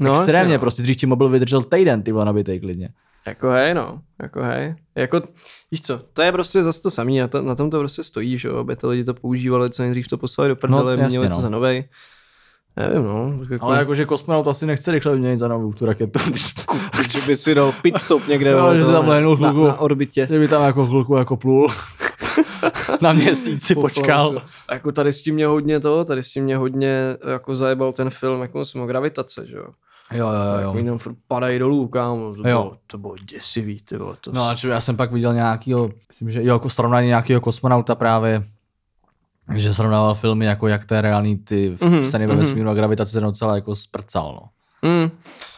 [0.00, 0.60] No, Extrémně, jasně, no.
[0.60, 2.88] prostě dřív ti mobil vydržel týden, ty vole nabitej klidně.
[3.26, 4.74] Jako hej, no, jako hej.
[4.94, 5.22] Jako,
[5.70, 8.38] víš co, to je prostě zase to samé, na, to, na tom to prostě stojí,
[8.38, 11.28] že jo, aby to lidi to používali, co nejdřív to poslali do prdele, jasně, měli
[11.28, 11.40] to no.
[11.40, 11.84] za novej.
[12.76, 13.38] Nevím, no.
[13.40, 16.18] tak Jako, Ale jakože kosmonaut asi nechce rychle vyměnit za novou tu raketu.
[17.10, 19.66] že by si dal pit stop někde vole, že to tam na, lehnul na, chvilku.
[19.66, 20.26] na, orbitě.
[20.30, 21.68] že by tam jako chvilku jako plul.
[23.00, 24.42] na měsíc si počkal.
[24.68, 27.92] A jako tady s tím mě hodně to, tady s tím mě hodně jako zajebal
[27.92, 29.66] ten film, jako jsem o gravitace, že jo.
[30.12, 32.62] Jo, jo, Jako Oni tam furt padají dolů, kámo, to, Jo.
[32.62, 36.30] bylo, to bylo děsivý, ty vole, to No a já jsem pak viděl nějakýho, myslím,
[36.30, 38.44] že jo, jako srovnání nějakého kosmonauta právě,
[39.54, 42.42] že srovnával filmy, jako jak to je reálný ty Mhm, mm-hmm, scény ve mhm.
[42.42, 44.48] vesmíru a gravitace se docela jako sprcal, no.
[44.90, 45.10] Mm,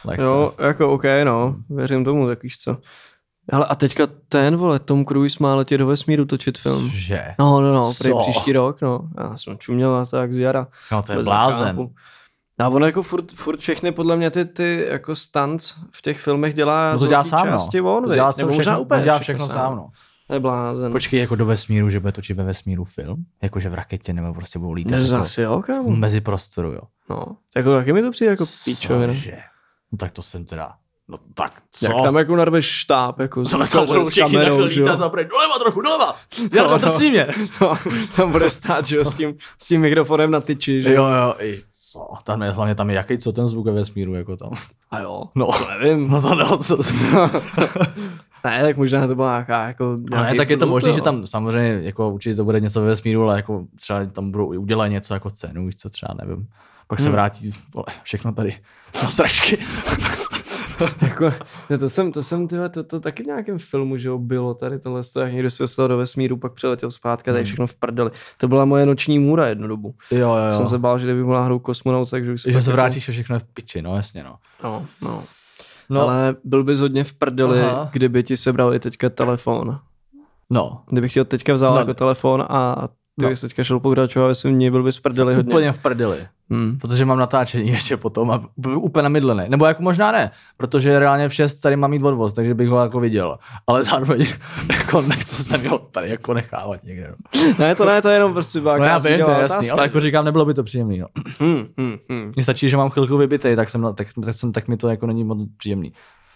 [0.05, 0.25] Lehce.
[0.25, 2.77] jo, jako OK, no, věřím tomu, tak víš co.
[3.53, 6.91] Ale a teďka ten, vole, Tom Cruise má letět do vesmíru točit film.
[6.95, 7.25] Že?
[7.39, 9.01] No, no, no, prý příští rok, no.
[9.19, 10.67] Já jsem čuměl na to jak z jara.
[10.93, 11.89] No to je blázen.
[12.63, 12.75] Nechápu.
[12.75, 16.55] A ono jako furt, furt všechny podle mě ty, ty jako stunts v těch filmech
[16.55, 17.97] dělá No to dělá sám, části no.
[17.97, 19.89] on, to dělá, Nebo všechno, možná úplně dělá všechno sám, no.
[20.27, 20.93] To je blázen.
[20.93, 23.25] Počkej, jako do vesmíru, že bude točit ve vesmíru film?
[23.43, 25.91] Jakože v raketě nebo prostě budou lítat jako zase jo, kámo.
[25.91, 26.81] mezi prostoru, jo.
[27.11, 27.25] No,
[27.57, 29.15] jako taky mi to přijde jako píčovina.
[29.93, 30.73] No tak to jsem teda,
[31.09, 31.87] no tak co?
[31.87, 35.81] Jak tam jako narveš štáb, jako s, tam budou všichni kamerou, lítat napřed, doleva trochu,
[35.81, 36.15] doleva,
[36.53, 36.79] Jarko, no.
[36.79, 37.27] drsí mě.
[37.61, 37.75] No,
[38.17, 41.35] tam bude stát, že jo, s tím, s tím mikrofonem na tyči, že Jo, jo,
[41.39, 41.63] i
[41.93, 44.51] co, tam je, hlavně tam je jaký, co ten zvuk ve vesmíru, jako tam.
[44.91, 46.09] A jo, No, to nevím.
[46.11, 46.77] no to ne, to,
[48.45, 51.01] ne, tak možná to byla nějaká, jako No ne, nějaký tak je to možné, že
[51.01, 54.87] tam samozřejmě jako určitě to bude něco ve vesmíru, ale jako třeba tam budou udělat
[54.87, 56.47] něco jako cenu, víš co, třeba nevím.
[56.87, 57.13] Pak se Hmm.
[57.13, 58.57] vrátí, vole, všechno tady
[59.03, 59.59] na sračky.
[61.03, 61.33] jako,
[61.71, 64.55] ne, to jsem, to jsem, tyhle, to, to taky v nějakém filmu, že jo, bylo
[64.55, 67.47] tady tohle, to, jak někdo se dostal do vesmíru, pak přiletěl zpátky a tady Hmm.
[67.47, 68.11] všechno v prdeli.
[68.39, 69.95] To byla moje noční můra jednu dobu.
[70.11, 70.53] jo, jo, Jo.
[70.57, 73.13] Jsem se bál, že kdyby byl náhodou kosmonaut, takže už že se jako- vrátíš a
[73.13, 74.37] všechno je v piči, no jasně, no.
[74.65, 75.25] No, no.
[75.91, 77.89] No, Ale byl bys hodně v prdeli, Aha.
[77.93, 79.79] kdyby ti sebrali teďka telefon.
[80.51, 80.83] no.
[80.91, 81.79] Kdybych ti ho teďka vzal no.
[81.79, 82.89] jako telefon a
[83.21, 83.37] ty No.
[83.41, 85.51] teďka šel pokračovat svém dní, byl bys v prdeli hodně.
[85.51, 86.27] Úplně v prdeli.
[86.51, 86.79] Hmm.
[86.79, 89.45] Protože mám natáčení ještě potom a byl úplně namydlený.
[89.49, 92.81] Nebo jako možná ne, protože reálně v 6 tady mám mít odvoz, takže bych ho
[92.81, 93.39] jako viděl.
[93.67, 94.27] Ale zároveň
[94.73, 97.15] jako nechci se mi ho tady jako nechávat někde.
[97.35, 99.71] No, Ne, to ne, to je jenom prostě byla no já vím, to je jasný,
[99.71, 100.99] ale jako říkám, nebylo by to příjemný.
[100.99, 101.07] No.
[101.41, 102.33] Hmm, hmm, hmm.
[102.37, 105.07] Mně stačí, že mám chvilku vybitej, tak, jsem, tak, tak, jsem, tak mi to jako
[105.07, 105.93] není moc příjemný.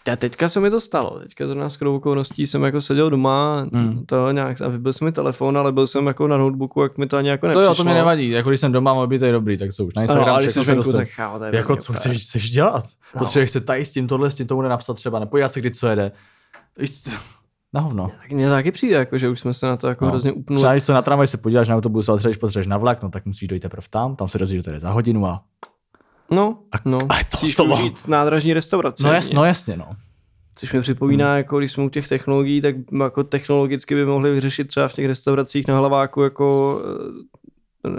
[0.08, 4.06] Já teďka se mi to stalo, teďka zrovna s okolností jsem jako seděl doma, Hmm.
[4.06, 7.06] to nějak, a vybil jsem mi telefon, ale byl jsem jako na notebooku, jak mi
[7.06, 7.70] to ani jako To nepřišlo.
[7.70, 9.94] jo, to mě nevadí, jako když jsem doma, mám být dobrý, tak co už.
[9.94, 12.84] Na Instagram ale když venku, tak to je Jako co chceš, chceš dělat?
[13.14, 13.18] No.
[13.18, 15.86] Potřebuješ se tady s tím tohle, s tím tomu napsat třeba, nepojď se kdy co
[15.86, 16.12] jede.
[17.74, 18.10] Na hovno.
[18.22, 20.10] Tak mně taky přijde, jako, že už jsme se na to jako No.
[20.10, 20.60] hrozně upnuli.
[20.60, 23.02] Třeba když co na tramvaj se podíváš na autobus, ale třeba když potřebuješ na vlak,
[23.02, 25.42] no tak musíš dojít teprve tam, tam se dozvíš, že to jde za hodinu a...
[26.30, 26.98] No, no.
[27.08, 27.78] a to- Musíš to mám.
[27.78, 29.02] využít nádražní restauraci.
[29.02, 29.86] No jasně, no jasně, no.
[30.54, 31.36] Což mi připomíná, hmm.
[31.36, 35.06] jako když jsme u těch technologií, tak jako technologicky by mohli vyřešit třeba v těch
[35.06, 36.80] restauracích na hlaváku jako,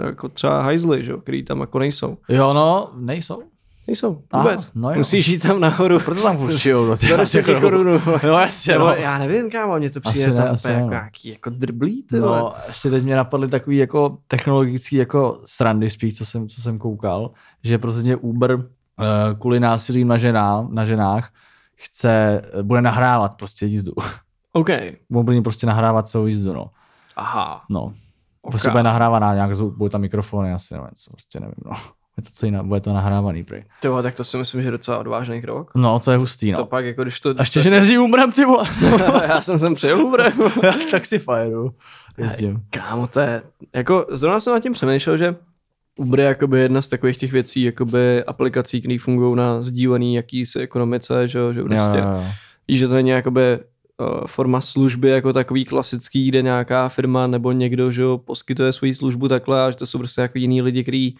[0.02, 1.10] eh, jako třeba hajzly, že?
[1.10, 2.18] jo, který tam jako nejsou.
[2.28, 3.42] Jo, no, nejsou.
[3.88, 4.70] Nejsou, Aha, vůbec.
[4.74, 4.96] no jo.
[4.96, 6.00] Musíš jít tam nahoru.
[6.00, 6.94] Proto tam šijou.
[6.96, 7.86] Za 10 korun.
[8.22, 8.94] No jasně, Nebo no.
[8.94, 10.90] já nevím, kámo, mně to Asi přijde ne, tam asi úplně ne, jako no.
[10.90, 12.20] nějaký jako drblí, ty.
[12.20, 16.78] No, ještě teď mě napadly takový jako technologický jako srandy spíš, co jsem, co jsem
[16.78, 17.30] koukal,
[17.64, 18.64] že prostě Uber uh,
[19.40, 21.30] kvůli násilí na, žená, na ženách
[21.76, 23.92] chce, bude nahrávat prostě jízdu.
[24.52, 24.68] OK.
[25.10, 26.70] Bude prostě nahrávat celou jízdu, no.
[27.16, 27.62] Aha.
[27.70, 27.92] No.
[28.42, 31.72] Prostě bude nahrávaná nějak zvuk, bude tam mikrofony, asi nevím, co, prostě nevím, no.
[32.18, 33.64] Je to celý, na- bude to nahrávaný, prej.
[33.80, 35.70] Ty tak to si myslím, že je docela odvážný krok.
[35.74, 36.66] No, to je hustý, To no.
[36.66, 37.30] pak jako když to...
[37.30, 38.64] A ještě, že nezdí Uberem, ty vole.
[39.28, 40.32] já jsem sem přijel Uberem.
[40.62, 41.74] Já taxifireru
[42.18, 42.62] jezdím.
[42.70, 43.42] Kámo, to je,
[43.74, 45.36] jako zrovna jsem nad tím přemýšlel, že
[45.96, 50.58] Uber je jakoby jedna z takových těch věcí, jakoby aplikací, které fungují na sdílený jakýsi
[50.60, 52.24] ekonomice, že, jo, že prostě, Jo, jo, jo.
[52.68, 53.58] víš, že to není jakoby
[53.98, 59.28] uh, forma služby jako takový klasický, kde nějaká firma nebo někdo, že poskytuje svoji službu
[59.28, 61.16] takhle a že to jsou prostě jako jiný lidi, kteří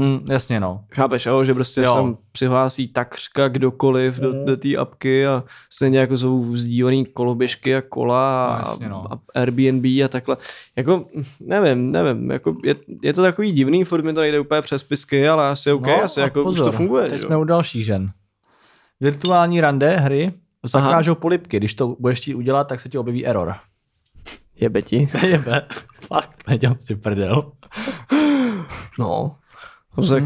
[0.00, 0.84] Hm, jasně, no.
[0.92, 1.44] Chápeš, jo?
[1.44, 1.92] že prostě Jo.
[1.94, 4.44] sem přihlásí takřka kdokoliv do, Mhm.
[4.44, 9.12] do té apky a stejně jako jsou sdílený koloběžky a kola No, a, jasně, no.
[9.12, 10.36] a Airbnb a takhle.
[10.76, 11.04] Jako,
[11.40, 15.28] nevím, nevím, jako je, je, to takový divný, furt mi to nejde úplně přes pisky,
[15.28, 17.02] ale asi OK, no, asi a jako pozor, už to funguje.
[17.02, 17.40] Teď že jsme jo?
[17.40, 18.10] u dalších žen.
[19.00, 20.32] Virtuální rande hry
[20.64, 21.56] zakážou polipky.
[21.56, 23.54] Když to budeš chtít udělat, tak se ti objeví error.
[24.60, 25.08] Jebe ti.
[25.26, 25.66] Jebe.
[26.00, 27.52] Fakt, nedělám si prdel.
[28.98, 29.36] No.
[29.96, 30.24] Tak,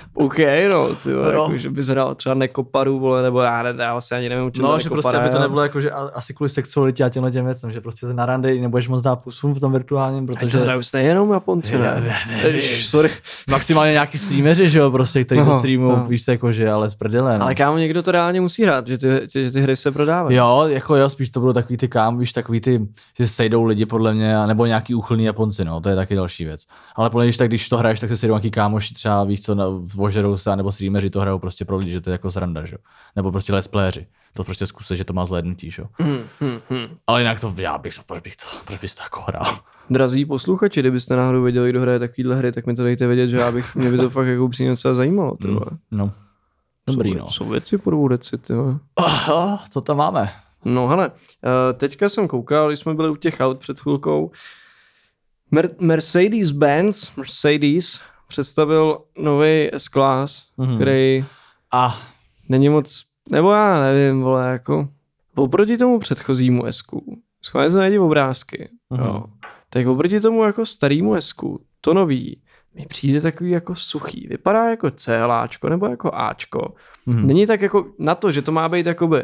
[0.14, 0.38] OK,
[0.70, 1.20] no, ty No.
[1.30, 4.64] jako, že bys hrál třeba nekoparu, vole, nebo já, ne, já asi ani nevím, čem
[4.64, 7.30] No, to že nekopara prostě, aby to nebylo jako, že asi kvůli sexualitě a těmhle
[7.30, 10.58] těm věcem, že prostě se na rande nebudeš moc dát pusu v tom virtuálním, protože
[10.58, 12.14] to hrajou stejně jenom Japonci, ne?
[12.80, 13.10] Sorry.
[13.50, 16.04] maximálně nějaký streameři, že jo, prostě, který to No, streamují, no.
[16.06, 17.44] víš se jako, že ale z prdele, no.
[17.44, 20.36] Ale kámo, někdo to reálně musí hrát, že ty, že ty hry se prodávají.
[20.36, 22.80] Jo, jako jo, spíš to budou takový ty kam, víš, takový ty,
[23.18, 26.44] že se sejdou lidi podle mě, nebo nějaký úchylný Japonci, no, to je taky další
[26.44, 26.64] věc.
[26.96, 29.42] Ale podle mě, když tak, když to hraješ, tak se sejdou nějaký kámoši, třeba víš
[29.42, 29.64] co, na-
[30.12, 32.74] ožerou se, nebo streameři to hrajou prostě pro lidi, že to je jako sranda, že
[32.74, 32.78] jo.
[33.16, 34.06] Nebo prostě let's playeři.
[34.34, 35.88] To prostě zkusej, že to má zhlédnutí, že jo.
[35.98, 36.86] Hmm, hmm, hmm.
[37.06, 39.56] Ale jinak to já bych, proč bych to, proč bys to jako hrál.
[39.90, 43.36] Drazí posluchači, kdybyste náhodou věděli, kdo hraje takovýhle hry, tak mi to dejte vědět, že
[43.36, 45.36] já bych, mě by to fakt jako upřímně docela zajímalo.
[45.36, 45.66] Ty vole.
[45.90, 46.12] No.
[46.86, 47.30] Dobrý, jsou, no.
[47.30, 48.36] Jsou věci po dvou deci.
[48.94, 50.32] Oh, co tam máme?
[50.64, 54.30] No hele, eh, teďka jsem koukal, když jsme byli u těch aut před chvilkou,
[55.52, 58.00] Mer- Mercedes-Benz, Mercedes,
[58.32, 60.68] představil nový S-Class, Mhm.
[60.68, 60.76] mm-hmm.
[60.76, 61.24] který
[61.72, 61.98] A
[62.48, 64.88] není moc, nebo já nevím, vole, jako
[65.34, 69.04] oproti tomu předchozímu S-ku, schválně se najdi obrázky, Mhm.
[69.04, 69.24] jo,
[69.70, 72.40] tak oproti tomu jako starýmu S-ku, to nový,
[72.74, 74.26] mi přijde takový jako suchý.
[74.30, 76.74] Vypadá jako CLáčko nebo jako Ačko.
[77.06, 77.26] Mhm.
[77.26, 79.22] Není tak jako na to, že to má být jakoby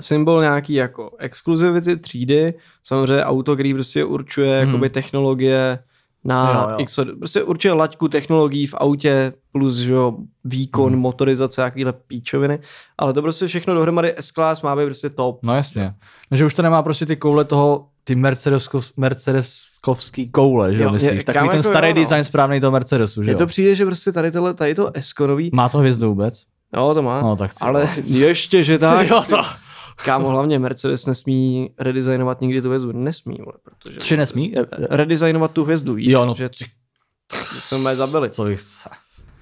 [0.00, 4.68] symbol nějaký jako exkluzivity třídy, samozřejmě auto, který prostě určuje Hmm.
[4.68, 5.78] jakoby technologie
[6.24, 6.76] na Jo, jo.
[6.78, 11.00] X, prostě určuje laťku technologií v autě plus že jo, výkon, Hmm.
[11.02, 12.58] motorizace, jakýhle píčoviny,
[12.98, 15.38] ale to prostě všechno dohromady S-Class má být prostě top.
[15.42, 15.94] No jasně.
[16.30, 20.90] No, že už to nemá prostě ty koule toho, ty Mercedeskov, Mercedeskovský koule, že jo,
[20.92, 21.12] myslíš?
[21.12, 22.00] je- Takový ten jako starý jo, no.
[22.00, 23.38] design správný toho Mercedesu, že Mně jo?
[23.38, 26.42] to přijde, že prostě tady, tohle, tady to S-konový, Má to hvězdu vůbec?
[26.76, 29.36] jo to má, No, tak chci, ale ještě, že tak, jo, to.
[30.04, 34.54] Kámo, hlavně Mercedes nesmí redesignovat nikdy tu hvězdu, nesmí, vole, protože Cože nesmí?
[34.90, 36.34] redesignovat tu hvězdu, víš, Jo, no.
[36.38, 36.50] že
[37.60, 38.30] jsme mě zabili.
[38.30, 38.60] Co bych...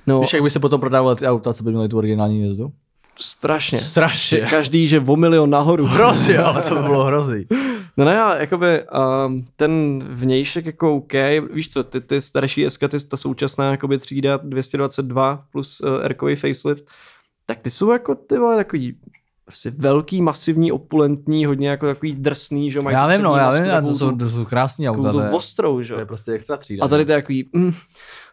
[0.06, 2.72] No, Víš, jak by se potom prodávaly ty auta, co by měly tu originální hvězdu?
[3.18, 3.78] strašně.
[3.78, 4.40] Strašně.
[4.40, 5.86] Každý, že o milion nahoru.
[5.86, 7.46] Hrozně, ale to by bylo hrozný.
[7.96, 8.82] No ne, ale jakoby
[9.26, 11.12] um, ten vnějšek jako OK,
[11.52, 16.14] víš co, ty, ty starší SK, ty, ta současná jakoby třída 222 plus uh, r
[16.36, 16.84] facelift,
[17.46, 18.96] tak ty jsou jako ty vole takový
[19.50, 23.86] prostě velký, masivní, opulentní, hodně jako takový drsný, že mají Já vím, no, já vím,
[23.86, 26.06] to jsou, to jsou krásný auta, to je, ostrou, že to je jo.
[26.06, 26.84] prostě extra třída.
[26.84, 27.72] A tady to je takový, mm,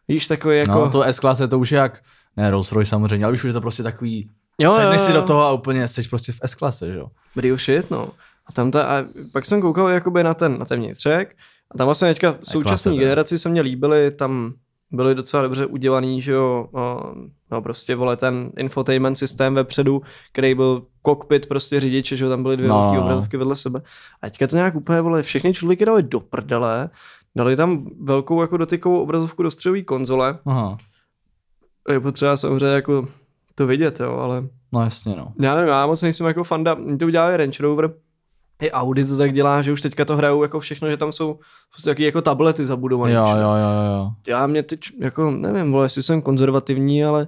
[0.08, 2.02] víš, takový jako, No, to S-Class je to už jak,
[2.38, 5.18] ne Rolls Royce samozřejmě, ale už je to prostě takový, jo, jo, sedneš si jo.
[5.18, 7.08] do toho a úplně jsi prostě v S-klase, že jo?
[7.36, 8.10] real shit, no.
[8.48, 11.36] A tam ta, a pak jsem koukal jakoby na ten, na ten vnitřek
[11.72, 13.00] a tam vlastně teďka v současné je.
[13.00, 14.54] generaci se mě líbily, tam
[14.92, 16.68] byly docela dobře udělaný, že jo,
[17.52, 22.44] no prostě vole ten infotainment systém vepředu, který byl kokpit prostě řidiče, že jo, tam
[22.44, 23.04] byly dvě No, velké no.
[23.04, 23.82] obrazovky vedle sebe.
[24.22, 26.90] A teďka to nějak úplně, vole, všechny čudlíky dali do prdele,
[27.36, 30.40] dali tam velkou jako dotykovou obrazovku do střelové konzole.
[30.46, 30.78] Aha,
[31.90, 33.08] A Je potřeba samozřejmě jako
[33.56, 35.34] to vidět, jo, ale no jasně, no.
[35.40, 37.94] já nevím, já moc nejsem jako fanda, to udělali Range Rover,
[38.62, 41.40] i Audi to tak dělá, že už teďka to hrajou jako všechno, že tam jsou
[41.72, 43.14] prostě taky jako tablety zabudované.
[43.14, 44.10] Jo, jo, jo, jo.
[44.28, 47.28] Já mě teď, jako nevím, vole, jestli jsem konzervativní, ale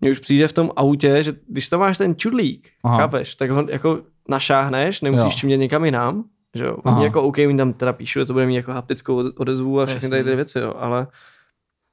[0.00, 2.98] mně už přijde v tom autě, že když tam máš ten čudlík, Aha.
[2.98, 6.24] chápeš, tak ho jako našáhneš, nemusíš čimět někam jinam,
[6.54, 6.76] že jo.
[6.84, 9.86] Oni jako OK, oni tam teda píšu, to bude mít jako haptickou ode- odezvu a
[9.86, 11.06] všechny tady ty věci, jo, ale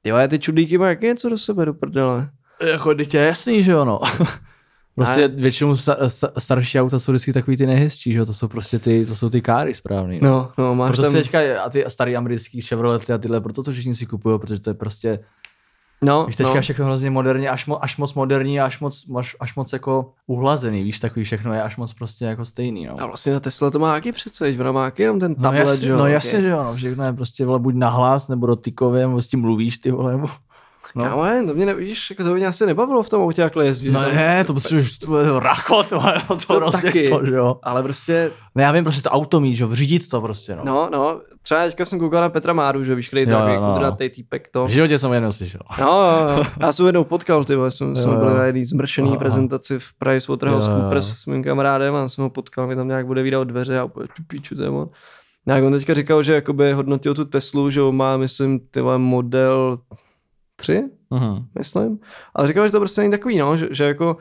[0.04, 2.30] ty ty čudlíky mají jak něco do sebe, do prdele.
[2.72, 4.00] Jako dítě je jasný, že jo, no.
[5.06, 8.80] Prostě většinou sta, sta, starší auta jsou vždycky takový ty nejhezčí, že to jsou prostě
[8.80, 10.20] ty, to jsou ty káry správný.
[10.22, 10.30] No.
[10.58, 13.72] No, no, máš Proto tam, teďka, a ty starý americký Chevrolety a tyhle, proto to
[13.72, 15.20] všichni si kupují, protože to je prostě,
[16.02, 16.62] no, víš, teďka no.
[16.62, 20.12] všechno hrozně moderní, až, mo, až moc moderní a až moc, až, až moc jako
[20.28, 23.02] uhlazený, víš, takový všechno je až moc prostě jako stejný, no.
[23.02, 25.44] A vlastně ta Tesla to má jaký přece, veď ona má jaký jenom ten No,
[25.44, 25.98] tablet, jasně, že jo?
[25.98, 26.14] no taky.
[26.14, 29.42] jasně, že jo, no, všechno je prostě vole, buď nahlas, nebo dotykově, nebo s tím
[29.42, 30.28] mluvíš, ty vole, nebo...
[30.96, 31.04] No.
[31.04, 31.10] No.
[31.10, 33.91] Kámo, to mě nevidíš, jako to mě asi nebavilo v tom autě takhle jezdit.
[33.91, 34.54] No ne, to
[35.06, 37.10] to je rachot, to, to, to prostě taky.
[37.10, 37.56] to, že jo.
[37.63, 40.62] Ale prostě, No já vím, prostě to auto mít, že jo, řídit to prostě, no.
[40.65, 43.56] no, no, třeba teďka jsem koukal na Petra Máru, že víš, který to Jo, takový
[43.56, 43.74] jo, no.
[43.74, 44.65] kudratej týpek to.
[44.65, 45.62] V životě jsem ho jednou slyšel.
[45.80, 46.44] No, jo, jo.
[46.60, 48.38] já jsem jednou potkal, ty vole, jsme, jsme Jo, byli jo.
[48.38, 51.15] na jedné zmršený prezentaci v PricewaterhouseCoopers Jo, jo.
[51.17, 54.08] s mým kamarádem a jsem ho potkal, mi tam nějak bude vydat dveře a úplně
[54.08, 54.89] tu píču, to je on.
[55.46, 58.98] Nějak on teďka říkal, že jakoby hodnotil tu Teslu, že ho má, myslím, ty vole,
[58.98, 59.80] model
[60.62, 61.45] 3, Mhm.
[61.60, 62.00] myslím.
[62.36, 64.17] Ale říkal, že to prostě není takový, no, že, že jako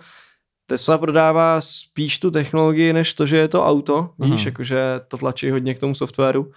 [0.66, 4.46] Tesla prodává spíš tu technologii, než to, že je to auto, víš, Mhm.
[4.46, 6.52] jakože to tlačí hodně k tomu softwaru,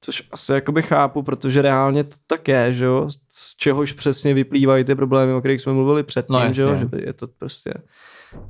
[0.00, 4.84] což asi jakoby chápu, protože reálně to tak je, že jo, z čehož přesně vyplývají
[4.84, 7.74] ty problémy, o kterých jsme mluvili předtím, No, že jo, že je to prostě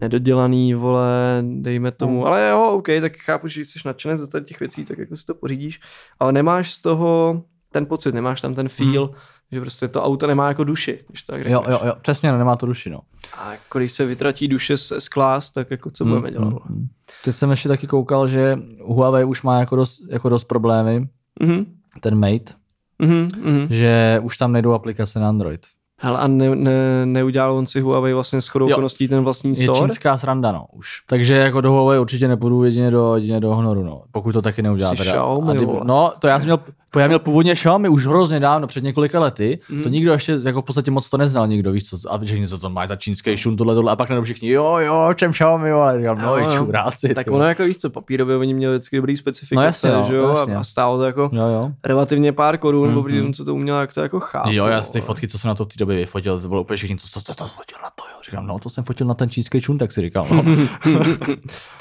[0.01, 2.27] nedodělaný, vole, dejme tomu, Mm.
[2.27, 5.27] ale jo, OK, tak chápu, že jsi nadšenec za tady těch věcí, tak jako si
[5.27, 5.81] to pořídíš,
[6.21, 9.15] ale nemáš z toho ten pocit, nemáš tam ten feel,
[9.53, 11.53] že prostě to auto nemá jako duši, když tak řekneš.
[11.53, 13.01] Jo, jo, jo, přesně, nemá to duši, no.
[13.39, 16.49] A jako když se vytratí duše z S-Class, tak jako co budeme dělat?
[16.49, 16.61] vole?
[16.69, 16.87] mm.
[17.25, 21.09] Teď jsem ještě taky koukal, že Huawei už má jako dost, jako dost problémy,
[21.43, 21.65] Mhm,
[22.01, 22.53] ten Mate,
[22.99, 23.67] mhm, mhm.
[23.71, 25.61] že už tam nejdou aplikace na Android.
[26.05, 29.57] Hele, a ne, ne, neudělal on si Huawei vlastně s chodou okolností ten vlastní Je
[29.57, 29.79] store?
[29.79, 30.89] čínská sranda, no, už.
[31.09, 34.03] Takže jako do Huawei určitě nepůjdu jedině do, jedině do Honoru, no.
[34.13, 34.91] Pokud to taky neudělá.
[34.91, 35.11] Jsi teda.
[35.11, 36.61] Xiaomi, A kdyby- no, to já jsem měl,
[36.99, 39.59] já měl původně Xiaomi už hrozně dávno, před několika lety.
[39.71, 39.83] Mhm.
[39.83, 42.59] To nikdo ještě jako v podstatě moc to neznal nikdo, víš co, a všichni, co
[42.59, 45.69] to má za čínský šun, tohle, tohle, a pak najednou všichni, jo, jo, čem Xiaomi,
[45.69, 46.65] jo, a říkám, no, Jo, jo.
[46.67, 47.15] čuráci.
[47.15, 50.15] Tak ono jako víš co, papírově oni měli vždycky dobrý specifikace, No jasně, no, že
[50.15, 50.57] jo, jasně.
[50.57, 51.71] a- stálo to jako Jo, jo.
[51.85, 52.97] relativně pár korun, Mhm.
[52.97, 53.01] mm-hmm.
[53.01, 54.49] oproti tomu, co to umělo, jak to jako chápu.
[54.53, 56.77] Jo, já ty fotky, co jsem na to v té době vyfotil, to bylo úplně
[56.77, 58.17] všichni, co, co, co to fotil na to, jo.
[58.25, 60.43] Říkám, no, to jsem fotil na ten čínský čun, tak si říkal, no.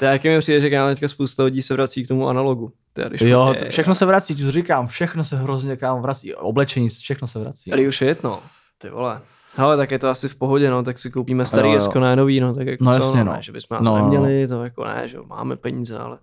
[0.00, 2.72] jak mi přijde, že teďka spousta lidí se vrací k tomu analogu.
[3.08, 7.28] Když jo, to- všechno se vrací, ti říkám, všechno se hrozně kam vrací, oblečení, všechno
[7.28, 7.70] se vrací.
[7.70, 8.40] Tady už je jedno,
[8.78, 9.20] ty vole.
[9.56, 11.78] Hele, tak je to asi v pohodě, no, tak si koupíme starý Jo, jo.
[11.78, 13.24] Esko, ne nový, no, tak jako No co, jasně, no.
[13.24, 13.32] no.
[13.32, 16.18] Ne, že bychom No, no, no, neměli, to jako ne, že máme peníze, ale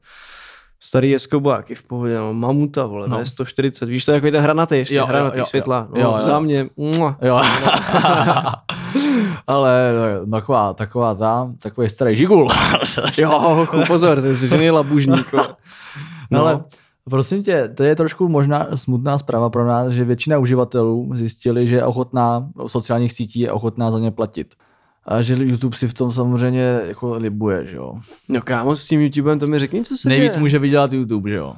[0.79, 3.25] starý Escobáky v pohodě, no, Mamuta, vole, no.
[3.25, 6.15] 140, víš, to je jako ten hranatý ještě, Jo, hranatý jo, světla, jo, no, jo,
[6.15, 6.21] jo.
[6.21, 7.17] za mě, mua.
[7.21, 7.41] Jo.
[9.47, 9.91] Ale
[10.25, 12.47] no, taková, taková ta, takový starý žigul.
[13.17, 15.31] Jo, pozor, ty jsi žený labužník,
[16.31, 16.41] No.
[16.41, 16.63] Ale
[17.09, 21.75] prosím tě, to je trošku možná smutná zpráva pro nás, že většina uživatelů zjistili, že
[21.75, 24.55] je ochotná, sociálních sítí je ochotná za ně platit.
[25.05, 27.93] A že YouTube si v tom samozřejmě jako libuje, že jo.
[28.29, 30.39] No kámo, s tím YouTubem to mi řekni, co se Nejvíc děje.
[30.39, 31.53] může vydělat YouTube, že jo.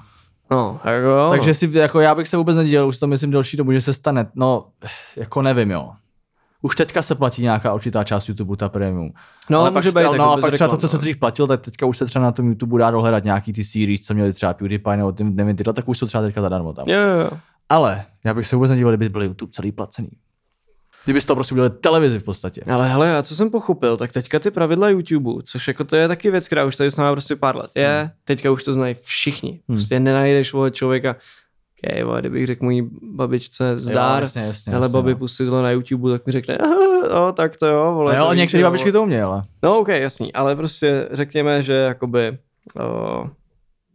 [0.52, 1.28] No, jako jo.
[1.30, 3.94] Takže si, jako já bych se vůbec nedělal, už to myslím delší dobu, že se
[3.94, 4.66] stane, no,
[5.16, 5.92] jako nevím, jo.
[6.62, 9.14] Už teďka se platí nějaká určitá část YouTube, ta premium.
[9.50, 11.02] no, ale pak, být, no, a pak třeba to, co se no.
[11.02, 14.02] dřív platil, tak teďka už se třeba na tom YouTube dá dohledat nějaký ty series,
[14.02, 16.86] co měli třeba PewDiePie nebo ty, nevím, tyhle, tak už jsou třeba teďka zadarmo tam.
[16.88, 17.38] Jo, jo.
[17.70, 20.10] Ale já bych se vůbec nedíval, kdyby byl YouTube celý placený.
[21.04, 22.62] Kdyby to prostě udělali televizi v podstatě.
[22.72, 26.08] Ale hele, já co jsem pochopil, tak teďka ty pravidla YouTube, což jako to je
[26.08, 28.10] taky věc, která už tady s námi prostě pár let je, Hmm.
[28.26, 29.60] teďka už to znají všichni.
[29.68, 31.16] Prostě nenajdeš člověka,
[31.90, 35.18] okay, vole, kdybych řekl mojí babičce zdár, Jo, jasně, jasně, hele jasně, babi, no.
[35.18, 36.76] pusti tohle na YouTube, tak mi řekne, "Aha,
[37.12, 38.18] jo, tak to jo, vole.
[38.18, 39.44] No jo, některé babičky to umějí, ale.
[39.64, 42.38] No ok, jasný, ale prostě řekněme, že jakoby
[42.80, 43.26] o,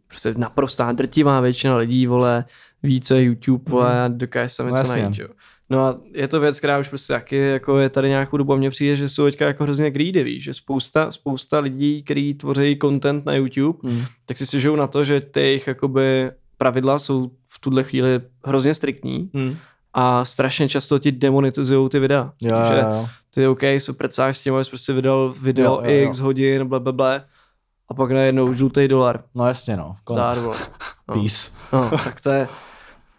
[0.07, 2.45] prostě naprostá drtivá většina lidí, vole,
[2.83, 5.01] více YouTube, vole, a dokáže se No jasně.
[5.01, 5.27] najít, jo.
[5.69, 8.55] No a je to věc, která už prostě taky jako je tady nějakou dobu a
[8.55, 12.77] mně přijde, že jsou teďka jako hrozně greedy, víš, že spousta, spousta lidí, kteří tvoří
[12.81, 14.03] content na YouTube, Hmm.
[14.25, 18.75] tak si stěžují na to, že ty jejich jakoby pravidla jsou v tuhle chvíli hrozně
[18.75, 19.55] striktní Hmm.
[19.93, 22.31] a strašně často ti demonetizují ty videa.
[22.41, 23.07] Jo, že jo, jo.
[23.33, 26.07] ty OK, super cáš s tím, abys prostě vydal video Jo, jo, jo.
[26.09, 27.21] x hodin, bla, bla, bla,
[27.89, 29.23] a pak najednou žlutý dolar.
[29.35, 29.95] No jasně, no.
[30.05, 30.17] Kon-.
[31.09, 31.13] No.
[31.15, 31.51] Peace.
[31.73, 32.47] no, tak to je,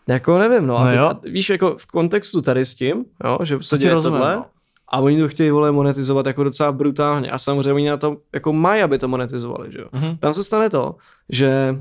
[0.08, 0.76] jako nevím, no.
[0.78, 1.10] A No teď, jo.
[1.32, 4.44] víš, jako v kontextu tady s tím, jo, že se ti děje rozumím, tohle, no.
[4.88, 7.30] a oni to chtějí, vole, monetizovat jako docela brutálně.
[7.30, 9.86] A samozřejmě oni na to jako mají, aby to monetizovali, že jo.
[9.92, 10.16] Mhm.
[10.16, 10.94] Tam se stane to,
[11.28, 11.74] že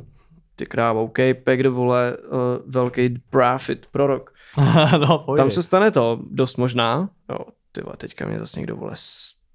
[0.57, 4.33] ty krávo, OK, Pegr, vole, uh, velký profit prorok.
[4.97, 5.25] no.
[5.37, 7.39] Tam se stane to, dost možná, jo,
[7.71, 8.93] ty vole, teďka mě zase někdo, vole,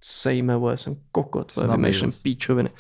[0.01, 2.71] sejme, vole, jsem kokot, vole, vymýšlím píčoviny.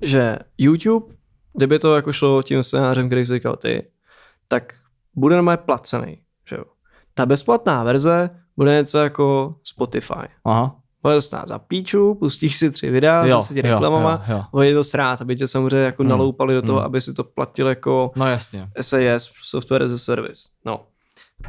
[0.00, 1.14] Že YouTube,
[1.54, 3.86] kdyby to jako šlo tím scénářem, který jsi říkal ty,
[4.48, 4.74] tak
[5.14, 6.64] bude normálně placený, že jo.
[7.14, 10.28] Ta bezplatná verze bude něco jako Spotify.
[10.44, 10.81] Aha.
[11.02, 14.44] To stát za píču, pustíš si tři videa, Jo, zase ti jo, reklamama, jo, jo.
[14.52, 16.86] bude to srát, aby tě samozřejmě jako Hmm, naloupali do toho, hmm.
[16.86, 18.68] aby si to platil jako No jasně.
[18.80, 20.48] SAS, Software as a Service.
[20.64, 20.80] No.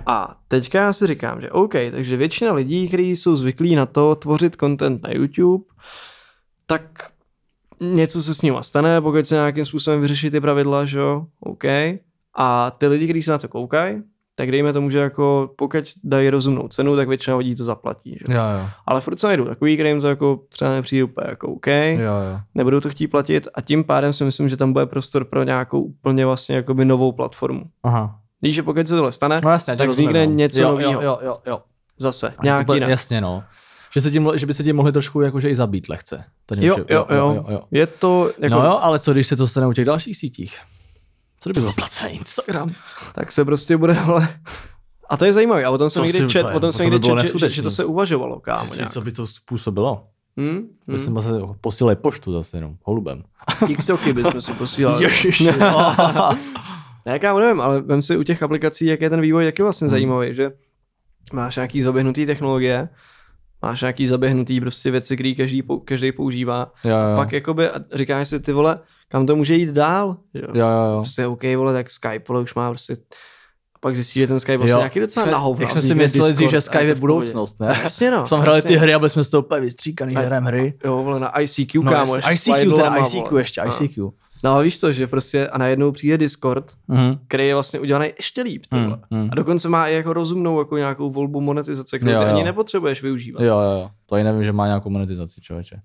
[0.06, 4.16] A teďka já si říkám, že OK, takže většina lidí, kteří jsou zvyklí na to
[4.16, 5.64] tvořit content na YouTube,
[6.68, 7.10] tak
[7.82, 11.64] něco se s nima stane, pokud se nějakým způsobem vyřeší ty pravidla, že jo, OK.
[12.36, 14.02] A ty lidi, kteří se na to koukají,
[14.36, 18.34] tak dejme tomu, že jako pokud dají rozumnou cenu, tak většina lidí to zaplatí, že?
[18.34, 18.68] Jo, jo.
[18.86, 22.40] Ale furt se najdou takový, kterým to jako třeba nepřijde úplně jako OK, Jo, jo.
[22.56, 25.82] nebudou to chtít platit a tím pádem si myslím, že tam bude prostor pro nějakou
[25.82, 27.64] úplně vlastně jakoby novou platformu.
[27.84, 28.20] Aha.
[28.42, 30.92] Víš, že pokud se tohle stane, No jasně, tak vznikne něco jo, nového.
[30.92, 31.58] Jo, jo, jo, jo.
[32.00, 32.90] Zase, A nějak to bude- jinak.
[32.90, 33.44] Jasně, no.
[33.94, 36.24] Že, se tím, že by se tím mohli trošku jakože i zabít lehce.
[36.46, 37.62] To Jo, jo, jo, jo, jo.
[37.72, 40.58] Je to, jako, No jo, ale co když se to stane u těch dalších sítích?
[41.44, 42.74] Co kdyby byl placený Instagram?
[43.14, 44.28] tak se prostě bude, ale...
[45.10, 47.00] A to je zajímavé, a o tom jsem někdy čet, o tom to jsem někdy
[47.08, 50.08] čet, že, že, to se uvažovalo, kámo, co by to způsobilo?
[50.40, 50.48] Hm?
[50.50, 50.58] Hmm?
[50.88, 50.94] Hm?
[50.94, 51.30] Bychom se
[51.62, 53.24] posílali poštu zase jenom, holubem.
[53.68, 55.04] TikToky bychom si posílali.
[55.04, 55.50] Ježiši.
[57.06, 59.64] Ne, kámo, nevím, ale vem si u těch aplikací, jak je ten vývoj, jak je
[59.64, 59.90] vlastně Hmm.
[59.90, 60.52] zajímavý, že
[61.34, 62.90] máš nějaký zaběhnutý technologie,
[63.62, 66.72] máš nějaký zaběhnutý prostě věci, které každý, každý používá.
[66.84, 67.16] jo, jo.
[67.16, 70.18] Pak jakoby, říkáš si, ty vole, kam to může jít dál?
[70.34, 70.48] že Jo?
[70.54, 70.98] jo, jo, jo.
[71.00, 72.94] Prostě OK, vole, tak Skype, vole, už má prostě
[73.76, 75.62] a pak zjistíš, že ten Skype vlastně nějaký docela na hovno.
[75.64, 77.80] Jak jsme si mysleli, dřív, Discord že Skype je budoucnost, ne?
[77.84, 78.28] Jasně no.
[78.28, 78.68] Jsme hráli jasně.
[78.68, 80.74] ty hry a byli jsme z toho úplně vystříkaný, že hry.
[80.86, 83.42] Jo, vole, na ICQ, No, kámo, ICQ, teda ICQ vole.
[83.42, 83.62] ještě.
[83.62, 84.10] ICQ.
[84.46, 87.18] No a víš co, že prostě a najednou přijde Discord, Mhm.
[87.28, 89.00] který je vlastně udělaný ještě líp, ty Hmm, vole.
[89.12, 89.30] hmm.
[89.32, 92.30] A dokonce má i jako rozumnou jako nějakou volbu monetizace, kterou Jo, ty jo.
[92.32, 93.44] ani nepotřebuješ využívat.
[93.44, 93.90] Jo, jo, jo.
[94.06, 95.80] To i nevím, že má nějakou monetizaci, člověče.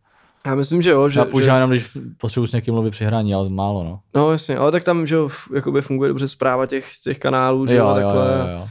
[0.46, 3.04] Já myslím, že jo, že, Já že používám jenom, když potřebuji s někým mluvit při
[3.04, 4.00] hraní, ale málo, no.
[4.14, 7.74] no jasně, ale tak tam, že jo, jakoby funguje dobře zpráva těch, těch kanálů, že
[7.76, 8.38] jo, Jo, jo, takhle.
[8.38, 8.68] jo, jo.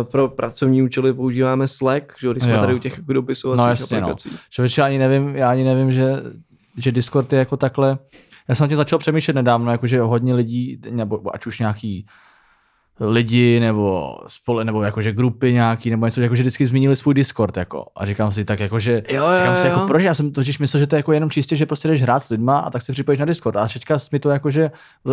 [0.00, 2.60] Eh, Pro pracovní účely používáme Slack, že jo, když jsme Jo.
[2.60, 4.06] tady u těch dopisovacích No jasně, no.
[4.06, 4.30] aplikací.
[4.50, 6.22] Člověče, já ani nevím, já ani nevím, že,
[6.76, 7.98] že Discord je jako takhle,
[8.48, 12.06] já jsem na tím začal přemýšlet nedávno, jakože hodně lidí, nebo ať už nějaký
[13.00, 17.86] lidi nebo spole, nebo jakože grupy nějaký, nebo něco, jakože vždycky zmínili svůj Discord, jako.
[17.96, 19.72] A říkám si tak, jakože, Jo, jo, říkám si, jo.
[19.72, 20.02] jako, proč?
[20.02, 22.28] Já jsem totiž myslel, že to je jako jenom čistě, že prostě jdeš hrát s
[22.28, 23.56] lidma a tak se připojíš na Discord.
[23.56, 24.70] A teďka mi to jakože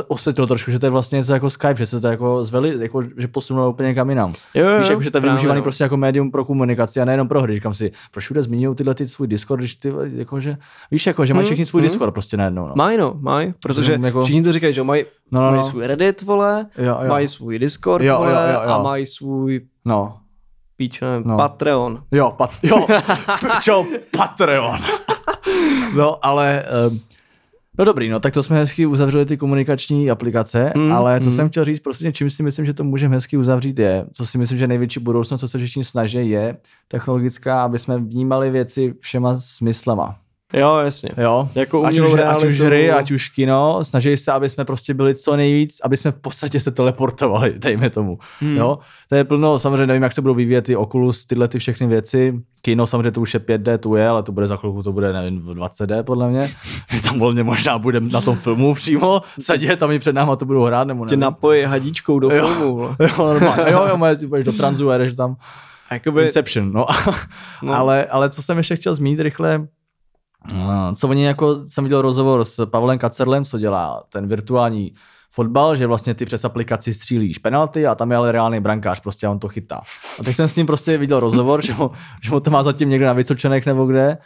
[0.07, 3.03] osvětlilo trošku, že to je vlastně něco jako Skype, že se to jako zveli, jako,
[3.17, 4.33] že posunulo úplně kam jinam.
[4.53, 7.27] Jo, jo, Víš, jako, že to je využívaný prostě jako médium pro komunikaci a nejenom
[7.27, 7.53] pro hry.
[7.55, 10.57] Říkám si, proč všude zmiňují tyhle ty svůj Discord, když ty, jakože,
[10.91, 11.89] víš, jako, že mají Hmm, všichni svůj hmm.
[11.89, 12.67] Discord prostě najednou.
[12.67, 12.73] No.
[12.75, 15.63] Mají no, mají, protože jako- všichni to říkají, že mají, No, no, mají no.
[15.63, 17.09] svůj Reddit, vole, Jo, jo.
[17.09, 18.69] mají svůj Discord, Jo, jo, vole, jo, jo.
[18.69, 20.17] a mají svůj no.
[20.77, 21.37] píč, nevím, No.
[21.37, 22.03] Patreon.
[22.11, 22.87] Jo, pat, jo,
[23.61, 23.85] čo,
[24.17, 24.79] Patreon.
[25.95, 26.99] no, ale, um,
[27.79, 31.35] no dobrý, no, tak to jsme hezky uzavřeli ty komunikační aplikace, mm, ale co mm.
[31.35, 34.37] jsem chtěl říct, prostě čím si myslím, že to můžeme hezky uzavřít je, co si
[34.37, 36.57] myslím, že největší budoucnost, co se všichni snaží, je
[36.87, 40.15] technologická, aby jsme vnímali věci všema smyslama.
[40.53, 41.09] Jo, jasně.
[41.17, 44.93] Jo, Jako ať už, ať už hry, ať už kino, snaží se, aby jsme prostě
[44.93, 48.17] byli co nejvíc, aby jsme v podstatě se teleportovali, dejme tomu.
[48.39, 48.57] Hmm.
[48.57, 48.79] Jo,
[49.09, 52.33] to je plno, samozřejmě nevím, jak se budou vyvíjet ty Oculus, tyhle ty všechny věci.
[52.61, 55.13] Kino samozřejmě to už je 5D, tu je, ale to bude za chvilku, to bude
[55.13, 56.49] nevím, 20D podle mě.
[57.03, 60.63] Tam volně možná budeme na tom filmu přímo sedět a my před náma to budou
[60.63, 61.21] hrát, nebo Tě ne.
[61.21, 62.47] napojí hadičkou do Jo.
[62.47, 62.77] filmu.
[62.99, 63.71] Jo, normálně.
[63.71, 65.35] Jo, jo, moje, budeš do transu jdeš tam.
[65.91, 66.85] Jakoby, Inception, no.
[67.63, 67.73] No.
[67.73, 69.67] ale, ale co jsem ještě chtěl zmínit rychle,
[70.95, 74.93] co oni jako, jsem viděl rozhovor s Pavlem Kacerlem, co dělá ten virtuální
[75.31, 79.27] fotbal, že vlastně ty přes aplikaci střílíš penalty a tam je ale reálný brankář, prostě
[79.27, 79.81] a on to chytá.
[80.19, 81.91] A tak jsem s ním prostě viděl rozhovor, že ho,
[82.21, 84.17] že ho to má zatím někde na Vysočenech nebo kde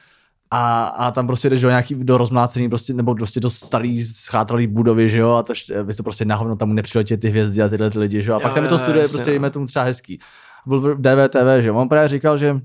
[0.52, 4.68] a, a tam prostě jdeš do nějaký, do rozmlácený prostě, nebo prostě do starý schátralý
[4.68, 7.92] budovy, že jo, a to, aby to prostě nahovno tam nepřiletí ty hvězdy a tyhle
[7.92, 9.34] ty lidi, že jo, a Jo, pak tam je to studuje jasně, prostě, no.
[9.34, 10.20] dejme tomu třeba hezký.
[10.66, 12.60] Byl v DVTV, že jo, on právě říkal, že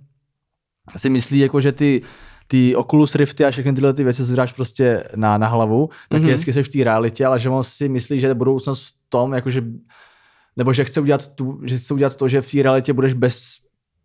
[0.97, 2.03] si myslí, jako, že ty,
[2.47, 5.89] ty Oculus Rifty a všechny tyhle ty věci, co si dáš prostě na, na hlavu,
[6.09, 6.29] tak Mhm.
[6.29, 6.33] mm-hmm.
[6.33, 9.33] hezky seš v té realitě, ale že on si myslí, že je budoucnost v tom,
[9.33, 9.63] jakože,
[10.57, 13.57] nebo že chce udělat, tu, že chce udělat to, že v té realitě budeš bez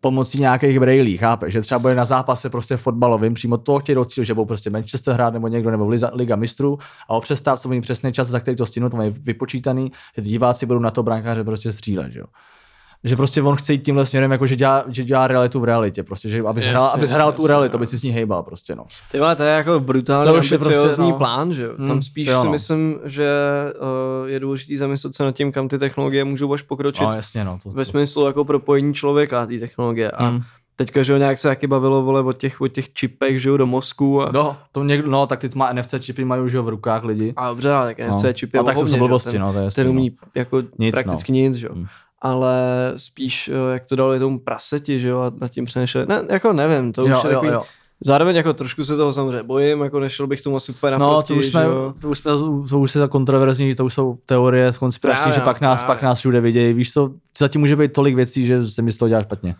[0.01, 1.53] pomocí nějakých brailí, chápeš?
[1.53, 5.13] Že třeba bude na zápase prostě fotbalovým, přímo toho chtějí docílit, že budou prostě Manchester
[5.13, 6.77] hrát nebo někdo, nebo Liga, Liga mistrů
[7.09, 10.79] a o přestávce přesný čas, za který to stihnou, to mají vypočítaný, že diváci budou
[10.79, 12.25] na to brankáře prostě střílet, že jo.
[13.03, 16.03] Že prostě on chce jít tímhle směrem, jako že dělá, že dělá realitu v realitě,
[16.03, 17.77] prostě, že abys Jasně, hrál, abys hrál tu jasně, realitu, no.
[17.77, 18.83] aby si s ní hejbal prostě, no.
[19.11, 21.13] Ty vole, to je jako brutálně To už je prostě, no.
[21.13, 21.73] plán, že jo.
[21.77, 22.51] Tam Hmm, spíš jo, si no.
[22.51, 23.29] myslím, že
[24.23, 27.03] uh, je důležitý zamyslet se nad tím, kam ty technologie můžou až pokročit.
[27.07, 27.59] no jasně, no.
[27.63, 30.11] To, Ve smyslu jako propojení člověka a té technologie.
[30.11, 30.41] A Mm.
[30.75, 33.57] teďka, že jo, nějak se taky bavilo, vole, o těch, o těch čipech, že jo,
[33.57, 34.21] do mozku.
[34.23, 37.03] A, No, to někdo, no, tak ty má NFC čipy mají už jo v rukách
[37.03, 37.33] lidi.
[37.37, 38.33] a dobře, ale tak NFC No.
[38.33, 39.91] čip je A tak to jsou blbosti, ten, no, to je jasný, ten no.
[39.99, 41.73] umí jako Nic, prakticky nic, že jo.
[41.75, 41.85] Mm.
[42.21, 42.55] Ale
[42.95, 46.05] spíš, eh, jak to dali tomu praseti, že jo, a nad tím přenešli.
[46.05, 47.63] Ne, jako nevím, to už Jo, je jo, takový, jo.
[48.03, 51.27] Zároveň jako trošku se toho samozřejmě bojím, jako nešel bych tomu asi úplně No, naproti,
[51.27, 51.65] to už, jsme,
[52.01, 52.31] to už, jsme,
[52.69, 55.95] to už je kontroverzní, to už jsou teorie konspirační, Právě, že pak nás, právě.
[55.95, 56.73] pak nás všude vidějí.
[56.73, 59.55] Víš co, zatím může být tolik věcí, že se mi z toho dělá špatně.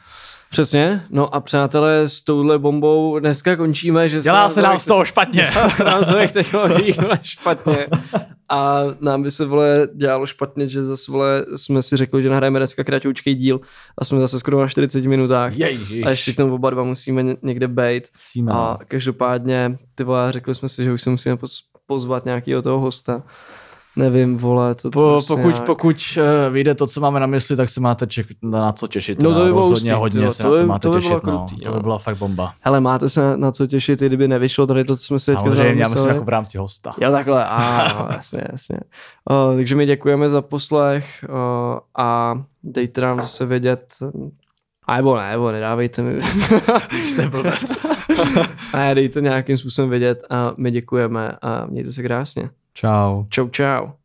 [0.49, 5.05] Přesně, no a přátelé, s touhle bombou dneska končíme, že Dělá se nám z toho
[5.05, 5.49] špatně.
[5.53, 7.87] dělá se nám z vole, špatně.
[8.51, 12.59] A nám by se vole dělalo špatně, že zase vole jsme si řekli, že nahrajeme
[12.59, 13.59] dneska kratoučký díl
[13.97, 15.57] a jsme zase skoro na 40 minutách.
[15.57, 16.05] Ježiš.
[16.05, 18.07] A ještě k tomu oba dva musíme ně- někde bejt.
[18.13, 18.85] Musíme, A no.
[18.87, 23.23] každopádně, ty vole, řekli jsme si, že už se musíme poz- pozvat nějakého toho hosta.
[23.95, 25.95] Nevím, vole, to, to Po, prostě pokud, nějak- pokud
[26.47, 29.19] uh, vyjde to, co máme na mysli, tak se máte ček, na co těšit.
[29.21, 30.93] No, to by bylo Rozhodně hustý, hodně jo, se to na co by- máte to
[30.93, 31.09] by těšit.
[31.23, 31.45] bylo no.
[31.47, 31.75] krutý, To no.
[31.75, 32.53] by byla fakt bomba.
[32.61, 35.41] Hele, máte se na co těšit, i kdyby nevyšlo tady to, co jsme si teďka
[35.43, 36.95] Samozřejmě, já myslím jako v rámci hosta.
[37.01, 38.77] Jo, takhle, a no, jasně, jasně.
[39.29, 43.95] O, takže my děkujeme za poslech o, a dejte nám zase vědět,
[44.87, 46.21] a nebo ne, nebo nedávejte mi.
[47.07, 47.63] Jste blbec.
[48.73, 52.49] ne, dejte nějakým způsobem vědět a my děkujeme a mějte se krásně.
[52.73, 53.27] Ciao.
[53.29, 54.00] Ciao, ciao.